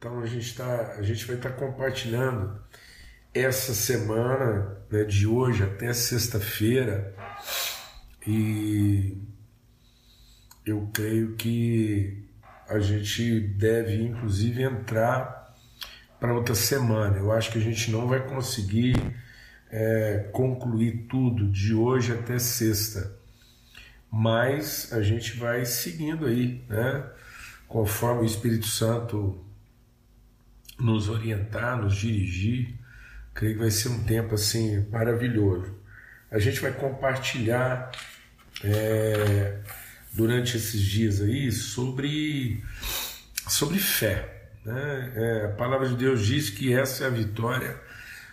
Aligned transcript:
Então 0.00 0.18
a 0.20 0.24
gente, 0.24 0.56
tá, 0.56 0.94
a 0.96 1.02
gente 1.02 1.26
vai 1.26 1.36
estar 1.36 1.50
tá 1.50 1.56
compartilhando 1.56 2.58
essa 3.34 3.74
semana, 3.74 4.78
né, 4.90 5.04
de 5.04 5.26
hoje 5.26 5.62
até 5.62 5.92
sexta-feira, 5.92 7.14
e 8.26 9.18
eu 10.64 10.88
creio 10.90 11.36
que 11.36 12.24
a 12.66 12.78
gente 12.80 13.40
deve 13.40 14.02
inclusive 14.02 14.62
entrar 14.62 15.54
para 16.18 16.32
outra 16.32 16.54
semana. 16.54 17.18
Eu 17.18 17.30
acho 17.30 17.52
que 17.52 17.58
a 17.58 17.62
gente 17.62 17.90
não 17.90 18.08
vai 18.08 18.26
conseguir 18.26 18.96
é, 19.70 20.30
concluir 20.32 21.08
tudo 21.10 21.46
de 21.46 21.74
hoje 21.74 22.14
até 22.14 22.38
sexta, 22.38 23.14
mas 24.10 24.94
a 24.94 25.02
gente 25.02 25.36
vai 25.36 25.66
seguindo 25.66 26.24
aí, 26.24 26.64
né? 26.70 27.04
Conforme 27.68 28.22
o 28.22 28.24
Espírito 28.24 28.66
Santo 28.66 29.49
nos 30.82 31.08
orientar, 31.08 31.80
nos 31.80 31.96
dirigir, 31.96 32.74
creio 33.34 33.54
que 33.54 33.60
vai 33.60 33.70
ser 33.70 33.88
um 33.88 34.04
tempo 34.04 34.34
assim 34.34 34.86
maravilhoso. 34.90 35.78
A 36.30 36.38
gente 36.38 36.60
vai 36.60 36.72
compartilhar 36.72 37.90
é, 38.62 39.58
durante 40.12 40.56
esses 40.56 40.80
dias 40.80 41.20
aí 41.20 41.50
sobre, 41.50 42.62
sobre 43.48 43.78
fé. 43.78 44.48
Né? 44.64 45.12
É, 45.14 45.44
a 45.46 45.48
palavra 45.50 45.88
de 45.88 45.96
Deus 45.96 46.24
diz 46.24 46.50
que 46.50 46.72
essa 46.72 47.04
é 47.04 47.06
a 47.06 47.10
vitória 47.10 47.80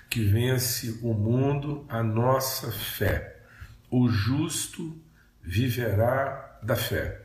que 0.10 0.24
vence 0.24 1.00
o 1.02 1.14
mundo, 1.14 1.86
a 1.90 2.02
nossa 2.02 2.72
fé. 2.72 3.38
O 3.90 4.10
justo 4.10 5.00
viverá 5.42 6.60
da 6.62 6.76
fé. 6.76 7.22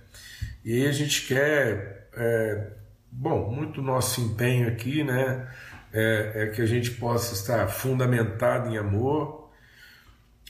E 0.65 0.73
aí 0.75 0.87
a 0.87 0.93
gente 0.93 1.27
quer, 1.27 2.09
é, 2.15 2.73
muito 3.73 3.81
nosso 3.81 4.21
empenho 4.21 4.69
aqui, 4.69 5.03
né? 5.03 5.49
É, 5.95 6.33
é, 6.35 6.47
que 6.49 6.61
a 6.61 6.67
gente 6.67 6.91
possa 6.93 7.35
estar 7.35 7.67
fundamentado 7.69 8.69
em 8.71 8.79
amor, 8.79 9.51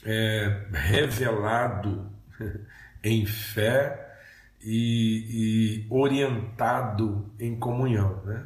é, 0.05 0.65
revelado 0.71 2.09
em 3.03 3.25
fé 3.25 4.17
e, 4.61 5.85
e, 5.85 5.87
orientado 5.89 7.29
em 7.39 7.57
comunhão, 7.57 8.21
né? 8.25 8.45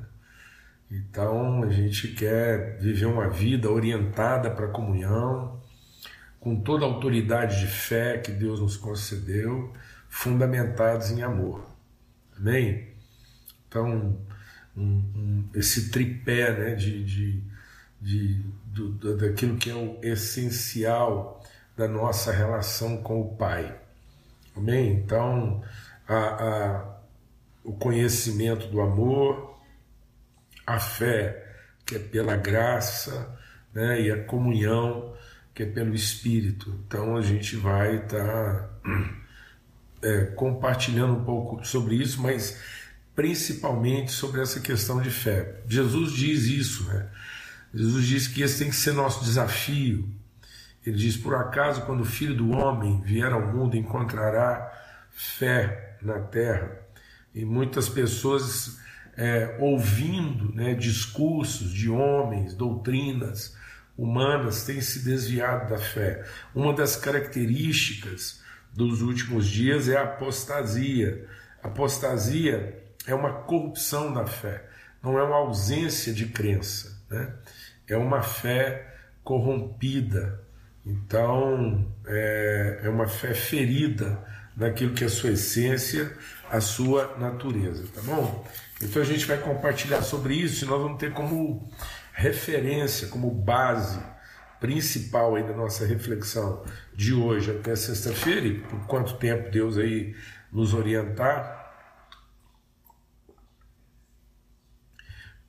Então 0.90 1.64
a 1.64 1.70
gente 1.70 2.10
quer 2.10 2.78
viver 2.80 3.06
uma 3.06 3.30
vida 3.30 3.70
orientada 3.70 4.50
para 4.52 4.68
a 4.68 4.72
comunhão, 4.72 5.60
com 6.40 6.56
toda 6.62 6.86
a 6.86 6.88
autoridade 6.88 7.60
de 7.60 7.68
fé 7.68 8.20
que 8.20 8.32
Deus 8.32 8.60
nos 8.60 8.78
concedeu, 8.78 9.74
fundamentados 10.08 11.12
em 11.12 11.22
amor. 11.22 11.66
Amém? 12.38 12.88
Então, 13.68 14.18
um, 14.78 14.84
um, 14.84 15.50
esse 15.56 15.90
tripé 15.90 16.52
né, 16.54 16.76
de, 16.76 17.04
de, 17.04 17.44
de 18.00 18.46
do, 18.66 19.18
daquilo 19.18 19.58
que 19.58 19.70
é 19.70 19.76
o 19.76 19.98
essencial 20.04 21.44
da 21.76 21.88
nossa 21.88 22.32
relação 22.32 22.98
com 22.98 23.22
o 23.22 23.36
Pai. 23.36 23.76
Amém? 24.56 24.94
Então, 24.94 25.64
a, 26.08 26.16
a, 26.16 26.98
o 27.64 27.74
conhecimento 27.74 28.68
do 28.68 28.82
amor, 28.82 29.60
a 30.66 30.80
fé, 30.80 31.46
que 31.86 31.96
é 31.96 32.00
pela 32.00 32.36
graça, 32.36 33.38
né, 33.74 34.02
e 34.02 34.12
a 34.12 34.24
comunhão, 34.24 35.14
que 35.54 35.64
é 35.64 35.66
pelo 35.66 35.94
Espírito. 35.96 36.80
Então 36.86 37.16
a 37.18 37.22
gente 37.22 37.56
vai 37.56 37.98
estar 37.98 38.64
tá, 38.64 38.70
é, 40.04 40.26
compartilhando 40.36 41.14
um 41.14 41.24
pouco 41.24 41.66
sobre 41.66 41.96
isso, 41.96 42.22
mas 42.22 42.62
principalmente 43.18 44.12
sobre 44.12 44.42
essa 44.42 44.60
questão 44.60 45.02
de 45.02 45.10
fé. 45.10 45.64
Jesus 45.68 46.12
diz 46.12 46.44
isso, 46.44 46.84
né? 46.84 47.10
Jesus 47.74 48.06
diz 48.06 48.28
que 48.28 48.44
esse 48.44 48.60
tem 48.60 48.70
que 48.70 48.76
ser 48.76 48.92
nosso 48.94 49.26
desafio. 49.26 50.08
Ele 50.86 50.96
diz: 50.96 51.18
por 51.18 51.34
acaso, 51.34 51.82
quando 51.82 52.02
o 52.02 52.06
filho 52.06 52.36
do 52.36 52.52
homem 52.52 53.02
vier 53.02 53.34
ao 53.34 53.42
mundo, 53.42 53.76
encontrará 53.76 54.72
fé 55.10 55.98
na 56.00 56.20
terra? 56.20 56.80
E 57.34 57.44
muitas 57.44 57.90
pessoas 57.90 58.78
é, 59.18 59.58
ouvindo 59.60 60.54
né, 60.54 60.76
discursos 60.76 61.74
de 61.74 61.90
homens, 61.90 62.54
doutrinas 62.54 63.58
humanas, 63.98 64.64
têm 64.64 64.80
se 64.80 65.00
desviado 65.00 65.72
da 65.72 65.80
fé. 65.80 66.24
Uma 66.54 66.72
das 66.72 66.96
características 66.96 68.44
dos 68.72 69.02
últimos 69.02 69.48
dias 69.48 69.90
é 69.90 69.98
a 69.98 70.04
apostasia. 70.04 71.28
Apostasia 71.64 72.86
é 73.08 73.16
uma 73.16 73.32
corrupção 73.32 74.14
da 74.14 74.26
fé, 74.26 74.66
não 75.02 75.18
é 75.18 75.24
uma 75.24 75.38
ausência 75.38 76.14
de 76.14 76.28
crença, 76.28 77.02
né? 77.10 77.34
é 77.88 77.98
uma 77.98 78.22
fé 78.22 78.96
corrompida. 79.24 80.46
Então, 80.86 81.86
é, 82.06 82.82
é 82.84 82.90
uma 82.90 83.08
fé 83.08 83.34
ferida 83.34 84.24
naquilo 84.56 84.94
que 84.94 85.04
é 85.04 85.08
a 85.08 85.10
sua 85.10 85.32
essência, 85.32 86.12
a 86.50 86.62
sua 86.62 87.16
natureza, 87.18 87.84
tá 87.94 88.02
bom? 88.02 88.46
Então 88.82 89.02
a 89.02 89.06
gente 89.06 89.26
vai 89.26 89.38
compartilhar 89.38 90.02
sobre 90.02 90.36
isso 90.36 90.64
e 90.64 90.68
nós 90.68 90.82
vamos 90.82 90.98
ter 90.98 91.12
como 91.14 91.70
referência, 92.14 93.08
como 93.08 93.30
base 93.30 94.00
principal 94.60 95.36
aí 95.36 95.44
da 95.44 95.54
nossa 95.54 95.86
reflexão 95.86 96.64
de 96.94 97.14
hoje 97.14 97.52
até 97.52 97.76
sexta-feira 97.76 98.48
e 98.48 98.60
por 98.60 98.80
quanto 98.88 99.16
tempo 99.18 99.52
Deus 99.52 99.78
aí 99.78 100.16
nos 100.52 100.74
orientar, 100.74 101.57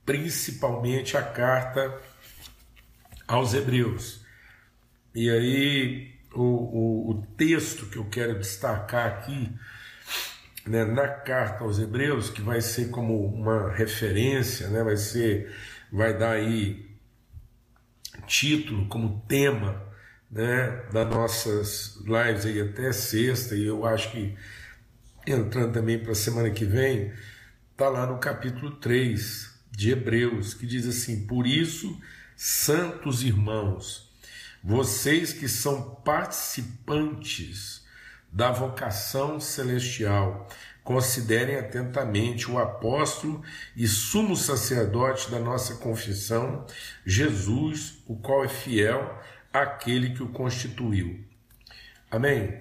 principalmente 0.05 1.15
a 1.17 1.23
carta 1.23 2.01
aos 3.27 3.53
Hebreus. 3.53 4.21
E 5.13 5.29
aí 5.29 6.19
o, 6.33 6.41
o, 6.41 7.11
o 7.11 7.21
texto 7.37 7.87
que 7.87 7.97
eu 7.97 8.05
quero 8.05 8.37
destacar 8.37 9.07
aqui 9.07 9.51
né, 10.65 10.85
na 10.85 11.07
carta 11.07 11.63
aos 11.63 11.79
Hebreus, 11.79 12.29
que 12.29 12.41
vai 12.41 12.61
ser 12.61 12.89
como 12.89 13.25
uma 13.25 13.71
referência, 13.71 14.67
né, 14.67 14.83
vai 14.83 14.97
ser, 14.97 15.53
vai 15.91 16.17
dar 16.17 16.33
aí 16.33 16.87
título 18.27 18.87
como 18.87 19.23
tema 19.27 19.81
né, 20.29 20.83
das 20.91 21.09
nossas 21.09 21.97
lives 22.05 22.45
aí 22.45 22.61
até 22.61 22.91
sexta, 22.91 23.55
e 23.55 23.65
eu 23.65 23.85
acho 23.85 24.11
que 24.11 24.37
entrando 25.25 25.73
também 25.73 25.97
para 25.97 26.11
a 26.11 26.15
semana 26.15 26.49
que 26.51 26.65
vem, 26.65 27.11
está 27.71 27.89
lá 27.89 28.05
no 28.05 28.19
capítulo 28.19 28.71
3 28.77 29.48
de 29.71 29.91
Hebreus, 29.91 30.53
que 30.53 30.65
diz 30.65 30.87
assim: 30.87 31.25
Por 31.25 31.45
isso, 31.47 31.99
santos 32.35 33.23
irmãos, 33.23 34.09
vocês 34.63 35.33
que 35.33 35.47
são 35.47 35.95
participantes 36.03 37.79
da 38.31 38.51
vocação 38.51 39.39
celestial. 39.39 40.47
Considerem 40.83 41.57
atentamente 41.57 42.49
o 42.49 42.57
apóstolo 42.57 43.43
e 43.75 43.87
sumo 43.87 44.35
sacerdote 44.35 45.29
da 45.29 45.39
nossa 45.39 45.75
confissão, 45.75 46.65
Jesus, 47.05 48.01
o 48.07 48.15
qual 48.15 48.43
é 48.43 48.47
fiel 48.47 49.21
àquele 49.53 50.11
que 50.11 50.23
o 50.23 50.29
constituiu. 50.29 51.23
Amém? 52.09 52.59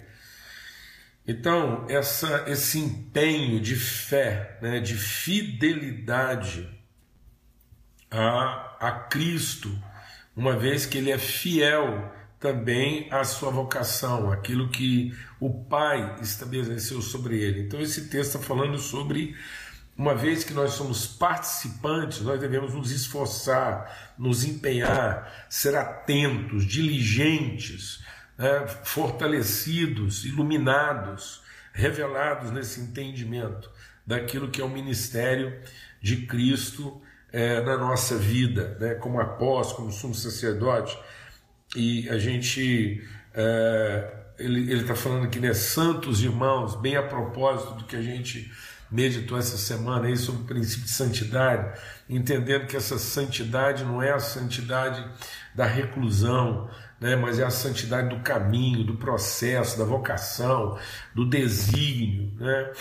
Então, 1.26 1.86
essa, 1.88 2.44
esse 2.48 2.78
empenho 2.78 3.60
de 3.60 3.76
fé, 3.76 4.58
né, 4.60 4.80
de 4.80 4.94
fidelidade 4.94 6.77
a, 8.10 8.76
a 8.80 8.90
Cristo, 8.92 9.70
uma 10.34 10.56
vez 10.56 10.86
que 10.86 10.98
Ele 10.98 11.10
é 11.10 11.18
fiel 11.18 12.12
também 12.38 13.08
a 13.10 13.24
sua 13.24 13.50
vocação, 13.50 14.30
aquilo 14.30 14.68
que 14.68 15.12
o 15.40 15.64
Pai 15.64 16.16
estabeleceu 16.22 17.02
sobre 17.02 17.42
ele. 17.42 17.62
Então, 17.62 17.80
esse 17.80 18.08
texto 18.08 18.36
está 18.36 18.38
falando 18.38 18.78
sobre, 18.78 19.36
uma 19.96 20.14
vez 20.14 20.44
que 20.44 20.52
nós 20.52 20.72
somos 20.72 21.06
participantes, 21.06 22.20
nós 22.20 22.40
devemos 22.40 22.74
nos 22.74 22.92
esforçar, 22.92 24.14
nos 24.16 24.44
empenhar, 24.44 25.46
ser 25.50 25.74
atentos, 25.74 26.64
diligentes, 26.64 28.04
né, 28.36 28.68
fortalecidos, 28.84 30.24
iluminados, 30.24 31.42
revelados 31.72 32.52
nesse 32.52 32.80
entendimento 32.80 33.68
daquilo 34.06 34.48
que 34.48 34.60
é 34.60 34.64
o 34.64 34.68
ministério 34.68 35.60
de 36.00 36.24
Cristo 36.26 37.02
é, 37.32 37.60
na 37.62 37.76
nossa 37.76 38.16
vida, 38.16 38.76
né, 38.80 38.94
como 38.94 39.20
apóstolo, 39.20 39.88
como 39.88 39.92
sumo 39.92 40.14
sacerdote 40.14 40.98
e 41.76 42.08
a 42.08 42.18
gente. 42.18 43.02
É, 43.34 44.14
ele 44.38 44.72
está 44.72 44.94
falando 44.94 45.24
aqui, 45.24 45.40
né? 45.40 45.52
Santos 45.52 46.22
irmãos, 46.22 46.76
bem 46.76 46.96
a 46.96 47.02
propósito 47.02 47.74
do 47.74 47.84
que 47.84 47.96
a 47.96 48.02
gente 48.02 48.50
meditou 48.90 49.36
essa 49.36 49.56
semana 49.56 50.06
aí 50.06 50.16
sobre 50.16 50.42
o 50.42 50.44
princípio 50.44 50.84
de 50.84 50.90
santidade, 50.90 51.78
entendendo 52.08 52.66
que 52.66 52.76
essa 52.76 52.98
santidade 52.98 53.84
não 53.84 54.02
é 54.02 54.12
a 54.12 54.18
santidade 54.18 55.04
da 55.54 55.66
reclusão, 55.66 56.70
né, 57.00 57.14
mas 57.16 57.38
é 57.38 57.44
a 57.44 57.50
santidade 57.50 58.08
do 58.08 58.22
caminho, 58.22 58.84
do 58.84 58.96
processo, 58.96 59.78
da 59.78 59.84
vocação, 59.84 60.78
do 61.14 61.28
desígnio, 61.28 62.32
né, 62.36 62.72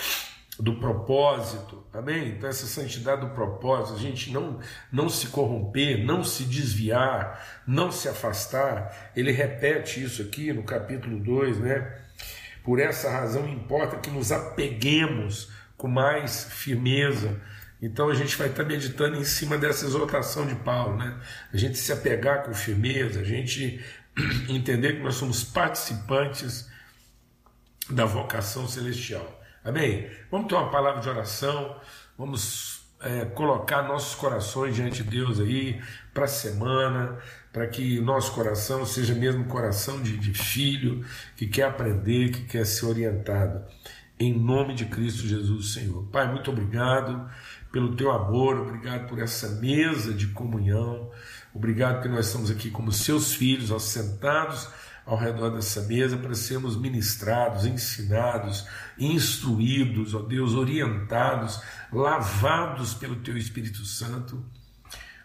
do 0.58 0.74
propósito, 0.74 1.86
amém? 1.92 2.30
Então, 2.30 2.48
essa 2.48 2.66
santidade 2.66 3.20
do 3.20 3.30
propósito, 3.30 3.96
a 3.96 4.00
gente 4.00 4.32
não, 4.32 4.58
não 4.90 5.08
se 5.08 5.28
corromper, 5.28 6.04
não 6.04 6.24
se 6.24 6.44
desviar, 6.44 7.62
não 7.66 7.92
se 7.92 8.08
afastar. 8.08 9.12
Ele 9.14 9.30
repete 9.30 10.02
isso 10.02 10.20
aqui 10.20 10.52
no 10.52 10.64
capítulo 10.64 11.20
2, 11.20 11.58
né? 11.60 11.96
Por 12.64 12.80
essa 12.80 13.08
razão 13.08 13.48
importa 13.48 13.98
que 13.98 14.10
nos 14.10 14.32
apeguemos 14.32 15.48
com 15.76 15.86
mais 15.86 16.44
firmeza. 16.50 17.40
Então 17.80 18.10
a 18.10 18.14
gente 18.14 18.36
vai 18.36 18.48
estar 18.48 18.64
meditando 18.64 19.16
em 19.16 19.24
cima 19.24 19.56
dessa 19.56 19.86
exortação 19.86 20.44
de 20.44 20.56
Paulo, 20.56 20.96
né? 20.96 21.20
A 21.52 21.56
gente 21.56 21.78
se 21.78 21.92
apegar 21.92 22.42
com 22.42 22.52
firmeza, 22.52 23.20
a 23.20 23.24
gente 23.24 23.80
entender 24.50 24.94
que 24.94 25.02
nós 25.02 25.14
somos 25.14 25.44
participantes 25.44 26.68
da 27.88 28.04
vocação 28.04 28.66
celestial. 28.66 29.37
Amém? 29.64 30.08
Vamos 30.30 30.48
ter 30.48 30.54
uma 30.54 30.70
palavra 30.70 31.00
de 31.00 31.08
oração, 31.08 31.76
vamos 32.16 32.86
é, 33.00 33.24
colocar 33.26 33.82
nossos 33.82 34.14
corações 34.14 34.74
diante 34.74 35.02
de 35.02 35.10
Deus 35.10 35.40
aí 35.40 35.80
para 36.12 36.24
a 36.24 36.28
semana, 36.28 37.18
para 37.52 37.66
que 37.66 37.98
o 37.98 38.04
nosso 38.04 38.32
coração 38.32 38.84
seja 38.84 39.14
mesmo 39.14 39.44
coração 39.44 40.00
de, 40.02 40.16
de 40.16 40.32
filho 40.32 41.04
que 41.36 41.46
quer 41.46 41.64
aprender, 41.64 42.30
que 42.30 42.44
quer 42.44 42.66
ser 42.66 42.86
orientado. 42.86 43.64
Em 44.18 44.36
nome 44.36 44.74
de 44.74 44.86
Cristo 44.86 45.26
Jesus, 45.26 45.74
Senhor. 45.74 46.04
Pai, 46.10 46.30
muito 46.30 46.50
obrigado 46.50 47.30
pelo 47.70 47.94
teu 47.94 48.10
amor, 48.10 48.58
obrigado 48.58 49.06
por 49.06 49.20
essa 49.20 49.48
mesa 49.60 50.12
de 50.12 50.28
comunhão, 50.28 51.10
obrigado 51.54 52.02
que 52.02 52.08
nós 52.08 52.26
estamos 52.26 52.50
aqui 52.50 52.70
como 52.70 52.90
seus 52.90 53.34
filhos, 53.34 53.70
assentados 53.70 54.68
ao 55.08 55.16
redor 55.16 55.48
dessa 55.48 55.80
mesa 55.82 56.18
para 56.18 56.34
sermos 56.34 56.76
ministrados, 56.76 57.64
ensinados, 57.64 58.66
instruídos, 58.98 60.14
ó 60.14 60.20
Deus, 60.20 60.52
orientados, 60.52 61.62
lavados 61.90 62.92
pelo 62.92 63.16
Teu 63.16 63.36
Espírito 63.36 63.86
Santo 63.86 64.44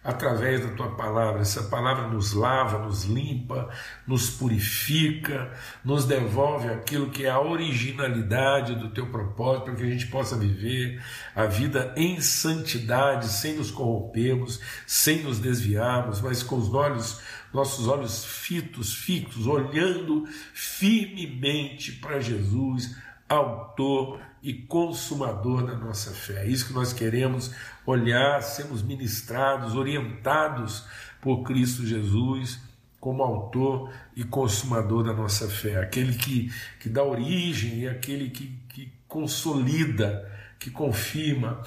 através 0.04 0.62
da 0.62 0.76
tua 0.76 0.96
palavra. 0.96 1.42
Essa 1.42 1.64
palavra 1.64 2.08
nos 2.08 2.34
lava, 2.34 2.80
nos 2.80 3.06
limpa, 3.06 3.70
nos 4.06 4.30
purifica, 4.30 5.52
nos 5.84 6.06
devolve 6.06 6.70
aquilo 6.70 7.10
que 7.10 7.26
é 7.26 7.30
a 7.30 7.40
originalidade 7.40 8.76
do 8.76 8.90
teu 8.90 9.08
propósito, 9.08 9.66
para 9.66 9.76
que 9.76 9.84
a 9.84 9.90
gente 9.90 10.08
possa 10.08 10.38
viver 10.38 11.02
a 11.36 11.46
vida 11.46 11.94
em 11.96 12.20
santidade, 12.20 13.28
sem 13.28 13.56
nos 13.56 13.72
corrompermos, 13.72 14.60
sem 14.86 15.24
nos 15.24 15.40
desviarmos, 15.40 16.20
mas 16.22 16.44
com 16.44 16.58
os 16.58 16.74
olhos, 16.74 17.22
nossos 17.54 17.88
olhos 17.88 18.26
fitos, 18.26 18.94
fixos, 18.94 19.46
olhando 19.46 20.26
firmemente 20.54 21.92
para 21.94 22.20
Jesus, 22.20 22.96
autor 23.30 24.20
e 24.42 24.54
consumador 24.54 25.66
da 25.66 25.76
nossa 25.76 26.12
fé. 26.12 26.44
É 26.44 26.48
isso 26.48 26.68
que 26.68 26.74
nós 26.74 26.92
queremos 26.92 27.52
olhar, 27.86 28.42
sermos 28.42 28.82
ministrados, 28.82 29.76
orientados 29.76 30.84
por 31.22 31.44
Cristo 31.44 31.86
Jesus 31.86 32.60
como 33.00 33.22
autor 33.22 33.92
e 34.16 34.24
consumador 34.24 35.04
da 35.04 35.12
nossa 35.12 35.50
fé, 35.50 35.78
aquele 35.78 36.16
que, 36.16 36.50
que 36.80 36.88
dá 36.88 37.04
origem 37.04 37.80
e 37.80 37.88
aquele 37.88 38.30
que, 38.30 38.48
que 38.70 38.94
consolida, 39.10 40.32
que 40.58 40.72
confirma 40.72 41.62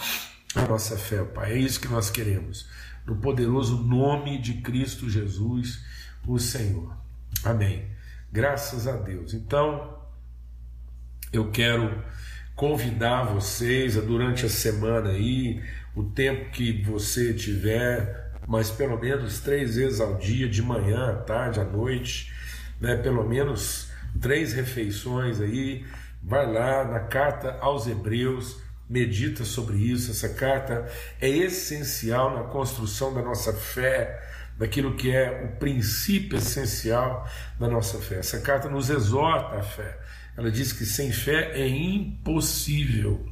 a 0.54 0.62
nossa 0.62 0.96
fé, 0.96 1.22
Pai. 1.24 1.52
É 1.52 1.58
isso 1.58 1.78
que 1.78 1.88
nós 1.88 2.08
queremos, 2.08 2.66
no 3.06 3.16
poderoso 3.16 3.82
nome 3.82 4.38
de 4.38 4.54
Cristo 4.54 5.08
Jesus, 5.08 5.84
o 6.26 6.38
Senhor. 6.38 6.96
Amém. 7.44 7.86
Graças 8.32 8.88
a 8.88 8.96
Deus. 8.96 9.32
Então, 9.32 9.96
eu 11.32 11.50
quero 11.50 12.02
convidar 12.54 13.24
vocês 13.24 13.96
a 13.96 14.00
durante 14.00 14.44
a 14.44 14.48
semana 14.48 15.10
aí, 15.10 15.62
o 15.94 16.02
tempo 16.04 16.50
que 16.50 16.82
você 16.82 17.32
tiver, 17.32 18.32
mas 18.46 18.70
pelo 18.70 18.98
menos 18.98 19.40
três 19.40 19.76
vezes 19.76 20.00
ao 20.00 20.16
dia, 20.16 20.48
de 20.48 20.62
manhã, 20.62 21.10
à 21.10 21.14
tarde, 21.14 21.60
à 21.60 21.64
noite, 21.64 22.32
né, 22.80 22.96
pelo 22.96 23.26
menos 23.28 23.90
três 24.20 24.52
refeições 24.52 25.40
aí, 25.40 25.84
vai 26.22 26.50
lá 26.50 26.84
na 26.84 27.00
carta 27.00 27.56
aos 27.60 27.86
Hebreus, 27.86 28.60
medita 28.88 29.44
sobre 29.44 29.76
isso. 29.76 30.10
Essa 30.10 30.28
carta 30.28 30.90
é 31.20 31.28
essencial 31.28 32.34
na 32.34 32.44
construção 32.44 33.12
da 33.12 33.22
nossa 33.22 33.52
fé, 33.52 34.22
daquilo 34.58 34.96
que 34.96 35.10
é 35.10 35.44
o 35.44 35.58
princípio 35.58 36.38
essencial 36.38 37.28
da 37.58 37.68
nossa 37.68 37.98
fé. 37.98 38.18
Essa 38.18 38.40
carta 38.40 38.68
nos 38.68 38.88
exorta 38.90 39.56
a 39.56 39.62
fé. 39.62 39.98
Ela 40.36 40.50
diz 40.50 40.72
que 40.72 40.84
sem 40.84 41.12
fé 41.12 41.52
é 41.58 41.66
impossível. 41.66 43.26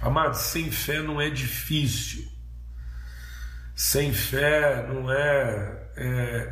Amado, 0.00 0.34
sem 0.34 0.70
fé 0.70 1.00
não 1.00 1.20
é 1.20 1.30
difícil. 1.30 2.30
Sem 3.74 4.12
fé 4.12 4.86
não 4.86 5.10
é, 5.10 5.88
é, 5.96 6.06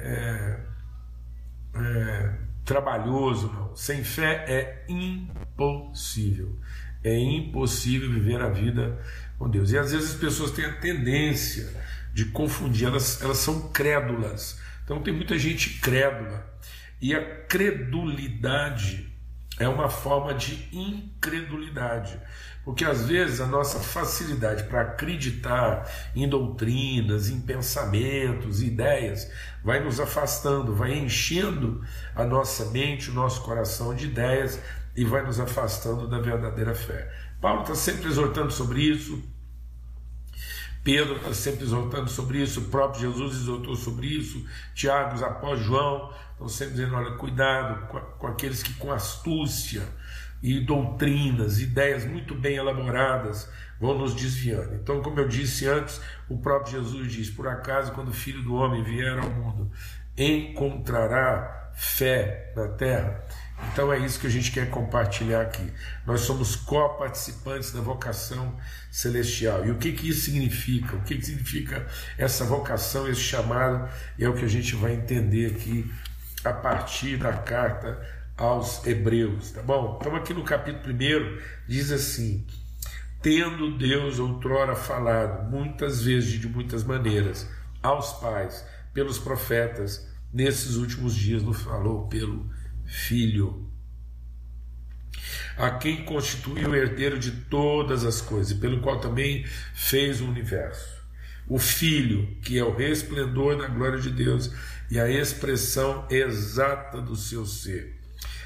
é, 0.05 1.81
é 1.81 2.35
trabalhoso, 2.65 3.53
não. 3.53 3.75
Sem 3.77 4.03
fé 4.05 4.45
é 4.49 4.85
impossível. 4.89 6.59
É 7.03 7.19
impossível 7.19 8.11
viver 8.11 8.41
a 8.41 8.49
vida 8.49 8.99
com 9.39 9.49
Deus. 9.49 9.73
E 9.73 9.79
às 9.79 9.93
vezes 9.93 10.11
as 10.11 10.17
pessoas 10.17 10.51
têm 10.51 10.65
a 10.65 10.77
tendência 10.77 11.69
de 12.13 12.27
confundir, 12.27 12.87
elas, 12.87 13.23
elas 13.23 13.39
são 13.39 13.71
crédulas. 13.71 14.59
Então 14.85 15.03
tem 15.03 15.15
muita 15.15 15.39
gente 15.39 15.81
crédula. 15.81 16.47
E 17.01 17.15
a 17.15 17.45
credulidade 17.47 19.11
é 19.59 19.69
uma 19.69 19.89
forma 19.89 20.35
de 20.35 20.69
incredulidade. 20.73 22.19
Porque 22.65 22.85
às 22.85 23.07
vezes 23.07 23.41
a 23.41 23.47
nossa 23.47 23.79
facilidade 23.81 24.65
para 24.65 24.83
acreditar 24.83 25.91
em 26.15 26.29
doutrinas, 26.29 27.31
em 27.31 27.41
pensamentos, 27.41 28.63
ideias, 28.63 29.31
vai 29.65 29.83
nos 29.83 29.99
afastando, 29.99 30.75
vai 30.75 30.99
enchendo 30.99 31.83
a 32.15 32.25
nossa 32.25 32.67
mente, 32.67 33.11
o 33.11 33.15
nosso 33.15 33.43
coração 33.43 33.95
de 33.95 34.07
ideias 34.07 34.61
e 34.97 35.05
vai 35.05 35.23
nos 35.23 35.39
afastando 35.41 36.09
da 36.09 36.19
verdadeira 36.19 36.75
fé. 36.75 37.13
Paulo 37.41 37.63
está 37.63 37.75
sempre 37.75 38.09
exortando 38.09 38.51
sobre 38.51 38.83
isso, 38.83 39.23
Pedro 40.83 41.17
está 41.17 41.35
sempre 41.35 41.65
exortando 41.65 42.09
sobre 42.09 42.39
isso, 42.43 42.61
o 42.61 42.65
próprio 42.65 43.03
Jesus 43.03 43.37
exortou 43.37 43.77
sobre 43.77 44.07
isso, 44.07 44.45
Tiago, 44.75 45.23
apóstolos, 45.23 45.65
João, 45.65 46.11
estão 46.33 46.49
sempre 46.49 46.75
dizendo: 46.75 46.95
olha, 46.95 47.17
cuidado 47.17 47.87
com, 47.89 48.01
com 48.01 48.27
aqueles 48.27 48.63
que 48.63 48.73
com 48.75 48.91
astúcia 48.91 49.87
e 50.43 50.59
doutrinas, 50.61 51.61
ideias 51.61 52.07
muito 52.07 52.35
bem 52.35 52.57
elaboradas 52.57 53.51
vão 53.79 53.99
nos 53.99 54.15
desviando. 54.15 54.75
Então, 54.75 55.03
como 55.03 55.21
eu 55.21 55.29
disse 55.29 55.67
antes, 55.67 56.01
o 56.29 56.39
próprio 56.39 56.83
Jesus 56.83 57.13
diz: 57.13 57.31
por 57.31 57.47
acaso, 57.47 57.93
quando 57.93 58.09
o 58.09 58.15
filho 58.15 58.43
do 58.43 58.55
homem 58.55 58.83
vier 58.83 59.19
ao 59.19 59.31
mundo, 59.31 59.71
encontrará 60.17 61.73
fé 61.75 62.53
na 62.57 62.69
terra? 62.69 63.23
Então 63.73 63.93
é 63.93 63.99
isso 63.99 64.19
que 64.19 64.27
a 64.27 64.31
gente 64.31 64.51
quer 64.51 64.69
compartilhar 64.71 65.43
aqui. 65.43 65.73
Nós 66.07 66.23
somos 66.23 66.57
co-participantes 66.57 67.73
da 67.73 67.81
vocação 67.81 68.57
celestial. 68.91 69.65
E 69.67 69.71
o 69.71 69.77
que, 69.77 69.93
que 69.93 70.09
isso 70.09 70.23
significa? 70.23 70.97
O 70.97 71.03
que, 71.03 71.17
que 71.17 71.27
significa 71.27 71.87
essa 72.19 72.45
vocação, 72.45 73.09
esse 73.09 73.21
chamado? 73.21 73.89
É 74.19 74.29
o 74.29 74.35
que 74.35 74.45
a 74.45 74.49
gente 74.49 74.75
vai 74.75 74.95
entender 74.95 75.55
aqui 75.55 75.91
a 76.45 76.53
partir 76.53 77.17
da 77.17 77.33
carta 77.33 78.01
aos 78.37 78.87
Hebreus, 78.87 79.51
tá 79.51 79.63
bom? 79.63 79.99
Então 80.01 80.17
aqui 80.17 80.33
no 80.33 80.43
capítulo 80.43 80.95
1 80.95 81.39
diz 81.69 81.93
assim: 81.93 82.47
Tendo 83.21 83.77
Deus 83.77 84.19
outrora 84.19 84.75
falado 84.75 85.51
muitas 85.51 86.03
vezes 86.03 86.41
de 86.41 86.49
muitas 86.49 86.83
maneiras 86.83 87.47
aos 87.83 88.15
pais 88.15 88.65
pelos 88.95 89.19
profetas, 89.19 90.09
nesses 90.33 90.77
últimos 90.77 91.15
dias 91.15 91.43
nos 91.43 91.61
falou 91.61 92.09
pelo 92.09 92.51
Filho, 92.91 93.71
a 95.57 95.71
quem 95.71 96.05
constituiu 96.05 96.71
o 96.71 96.75
herdeiro 96.75 97.21
de 97.21 97.31
todas 97.31 98.05
as 98.05 98.21
coisas, 98.21 98.53
pelo 98.53 98.81
qual 98.81 98.99
também 98.99 99.45
fez 99.73 100.21
o 100.21 100.27
universo. 100.27 101.01
O 101.47 101.57
Filho, 101.57 102.37
que 102.43 102.59
é 102.59 102.65
o 102.65 102.75
resplendor 102.75 103.57
da 103.57 103.69
glória 103.69 104.01
de 104.01 104.11
Deus 104.11 104.51
e 104.91 104.99
a 104.99 105.09
expressão 105.09 106.05
exata 106.11 107.01
do 107.01 107.15
seu 107.15 107.47
ser, 107.47 107.97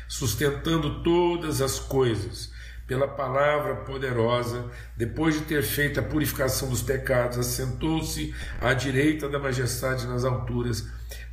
sustentando 0.07 1.03
todas 1.03 1.63
as 1.63 1.79
coisas 1.79 2.53
pela 2.87 3.09
palavra 3.09 3.77
poderosa, 3.77 4.71
depois 4.95 5.35
de 5.37 5.41
ter 5.47 5.63
feito 5.63 5.99
a 5.99 6.03
purificação 6.03 6.69
dos 6.69 6.83
pecados, 6.83 7.39
assentou-se 7.39 8.35
à 8.61 8.75
direita 8.75 9.27
da 9.27 9.39
majestade 9.39 10.07
nas 10.07 10.23
alturas, 10.23 10.87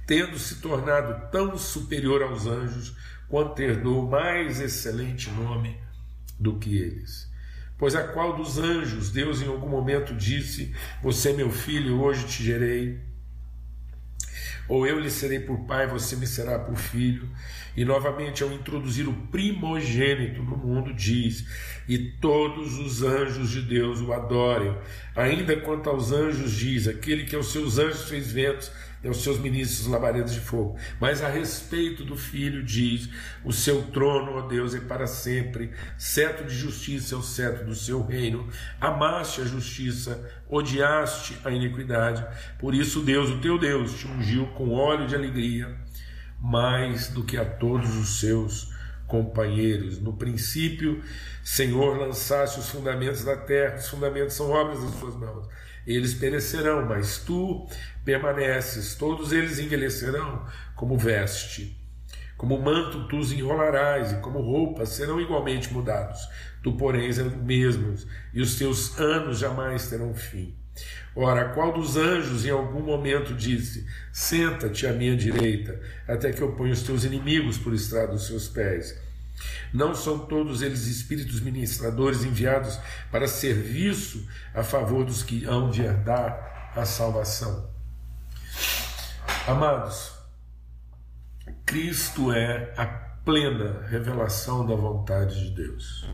tendo 0.05 0.38
se 0.38 0.55
tornado 0.55 1.29
tão 1.31 1.58
superior 1.58 2.22
aos 2.22 2.46
anjos, 2.46 2.96
quanto 3.27 3.62
herdou 3.62 4.10
mais 4.10 4.60
excelente 4.60 5.29
nome 5.31 5.79
do 6.39 6.58
que 6.58 6.77
eles. 6.77 7.31
Pois 7.77 7.96
a 7.96 8.03
qual 8.03 8.36
dos 8.36 8.60
anjos 8.60 9.10
Deus 9.10 9.41
em 9.41 9.48
algum 9.48 9.67
momento 9.67 10.13
disse: 10.13 10.75
Você 11.01 11.29
é 11.29 11.34
meu 11.34 11.50
filho, 11.50 12.00
hoje 12.00 12.27
te 12.27 12.43
gerei. 12.43 13.00
Ou 14.67 14.86
eu 14.86 15.00
lhe 15.00 15.10
serei 15.10 15.39
por 15.39 15.65
pai, 15.65 15.88
você 15.88 16.15
me 16.15 16.27
será 16.27 16.60
por 16.60 16.75
filho. 16.75 17.27
E 17.75 17.84
novamente, 17.84 18.43
ao 18.43 18.51
introduzir 18.51 19.08
o 19.08 19.13
primogênito 19.27 20.43
no 20.43 20.55
mundo, 20.55 20.93
diz: 20.93 21.46
E 21.88 21.98
todos 21.98 22.77
os 22.77 23.01
anjos 23.01 23.50
de 23.50 23.62
Deus 23.62 24.00
o 24.00 24.13
adorem. 24.13 24.77
Ainda 25.15 25.58
quanto 25.58 25.89
aos 25.89 26.12
anjos, 26.12 26.51
diz: 26.51 26.88
Aquele 26.88 27.25
que 27.25 27.36
aos 27.36 27.51
seus 27.51 27.79
anjos 27.79 28.08
fez 28.08 28.31
ventos 28.31 28.72
e 29.03 29.08
aos 29.08 29.24
seus 29.24 29.39
ministros 29.39 29.88
labaredas 29.88 30.34
de 30.34 30.39
fogo. 30.39 30.77
Mas 31.00 31.22
a 31.22 31.27
respeito 31.27 32.03
do 32.03 32.15
filho, 32.15 32.63
diz: 32.63 33.10
O 33.43 33.51
seu 33.51 33.84
trono, 33.84 34.34
ó 34.34 34.48
Deus, 34.48 34.75
é 34.75 34.79
para 34.79 35.08
sempre, 35.08 35.72
cetro 35.98 36.46
de 36.46 36.55
justiça 36.55 37.15
é 37.15 37.17
o 37.17 37.24
cetro 37.24 37.65
do 37.65 37.75
seu 37.75 38.05
reino. 38.05 38.48
Amaste 38.79 39.41
a 39.41 39.46
justiça, 39.46 40.29
odiaste 40.50 41.38
a 41.43 41.51
iniquidade. 41.51 42.25
Por 42.60 42.74
isso, 42.74 43.01
Deus, 43.01 43.29
o 43.29 43.39
teu 43.39 43.58
Deus, 43.58 44.00
te 44.00 44.08
ungiu 44.08 44.48
com 44.48 44.72
óleo 44.72 45.08
de 45.08 45.15
alegria, 45.15 45.75
mais 46.39 47.10
do 47.10 47.24
que 47.24 47.38
a 47.38 47.46
todos 47.46 47.96
os 47.96 48.20
seus 48.20 48.72
companheiros. 49.08 50.00
No 50.00 50.13
princípio, 50.13 51.03
Senhor, 51.43 51.98
lançaste 51.98 52.60
os 52.60 52.70
fundamentos 52.70 53.25
da 53.25 53.36
terra, 53.36 53.75
os 53.75 53.89
fundamentos 53.89 54.36
são 54.36 54.50
obras 54.51 54.81
das 54.81 54.96
suas 54.96 55.15
mãos. 55.15 55.48
Eles 55.86 56.14
perecerão, 56.14 56.86
mas 56.86 57.18
tu 57.20 57.68
permaneces, 58.06 58.96
todos 58.96 59.32
eles 59.32 59.60
envelhecerão 59.60 60.46
como 60.76 60.98
veste. 60.98 61.78
Como 62.38 62.60
manto 62.60 63.08
tu 63.08 63.18
os 63.18 63.32
enrolarás, 63.32 64.12
e 64.12 64.16
como 64.16 64.42
roupa 64.42 64.86
serão 64.86 65.22
igualmente 65.22 65.72
mudados. 65.72 66.20
Tu, 66.64 66.74
porém, 66.74 67.06
és 67.06 67.18
mesmo, 67.18 67.94
e 68.34 68.42
os 68.42 68.58
teus 68.58 69.00
anos 69.00 69.40
jamais 69.40 69.90
terão 69.90 70.14
fim. 70.14 70.56
Ora, 71.16 71.50
qual 71.50 71.74
dos 71.74 71.98
anjos 71.98 72.46
em 72.46 72.50
algum 72.50 72.82
momento 72.82 73.36
disse: 73.36 73.86
Senta-te 74.12 74.88
à 74.88 74.94
minha 74.94 75.16
direita, 75.16 75.80
até 76.08 76.32
que 76.32 76.42
eu 76.42 76.54
ponha 76.54 76.74
os 76.74 76.84
teus 76.84 77.04
inimigos 77.04 77.58
por 77.58 77.74
estrado 77.74 78.14
dos 78.14 78.28
seus 78.28 78.48
pés? 78.48 78.98
Não 79.74 79.96
são 79.96 80.20
todos 80.20 80.62
eles 80.62 80.88
espíritos 80.88 81.40
ministradores 81.40 82.24
enviados 82.24 82.80
para 83.12 83.28
serviço 83.28 84.28
a 84.54 84.64
favor 84.64 85.06
dos 85.06 85.24
que 85.24 85.46
hão 85.46 85.70
de 85.70 85.82
herdar 85.82 86.72
a 86.76 86.86
salvação. 86.86 87.70
Amados, 89.48 90.14
Cristo 91.66 92.32
é 92.32 92.74
a 92.78 92.86
plena 92.86 93.86
revelação 93.88 94.66
da 94.66 94.76
vontade 94.76 95.50
de 95.50 95.56
Deus. 95.56 96.10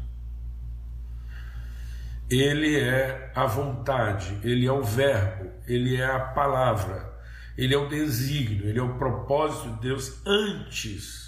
Ele 2.29 2.77
é 2.79 3.31
a 3.33 3.45
vontade, 3.45 4.37
ele 4.43 4.65
é 4.65 4.71
o 4.71 4.83
verbo, 4.83 5.49
ele 5.65 5.95
é 5.95 6.05
a 6.05 6.19
palavra, 6.19 7.13
ele 7.57 7.73
é 7.73 7.77
o 7.77 7.87
desígnio, 7.87 8.67
ele 8.67 8.79
é 8.79 8.83
o 8.83 8.97
propósito 8.97 9.69
de 9.75 9.81
Deus 9.81 10.21
antes 10.25 11.26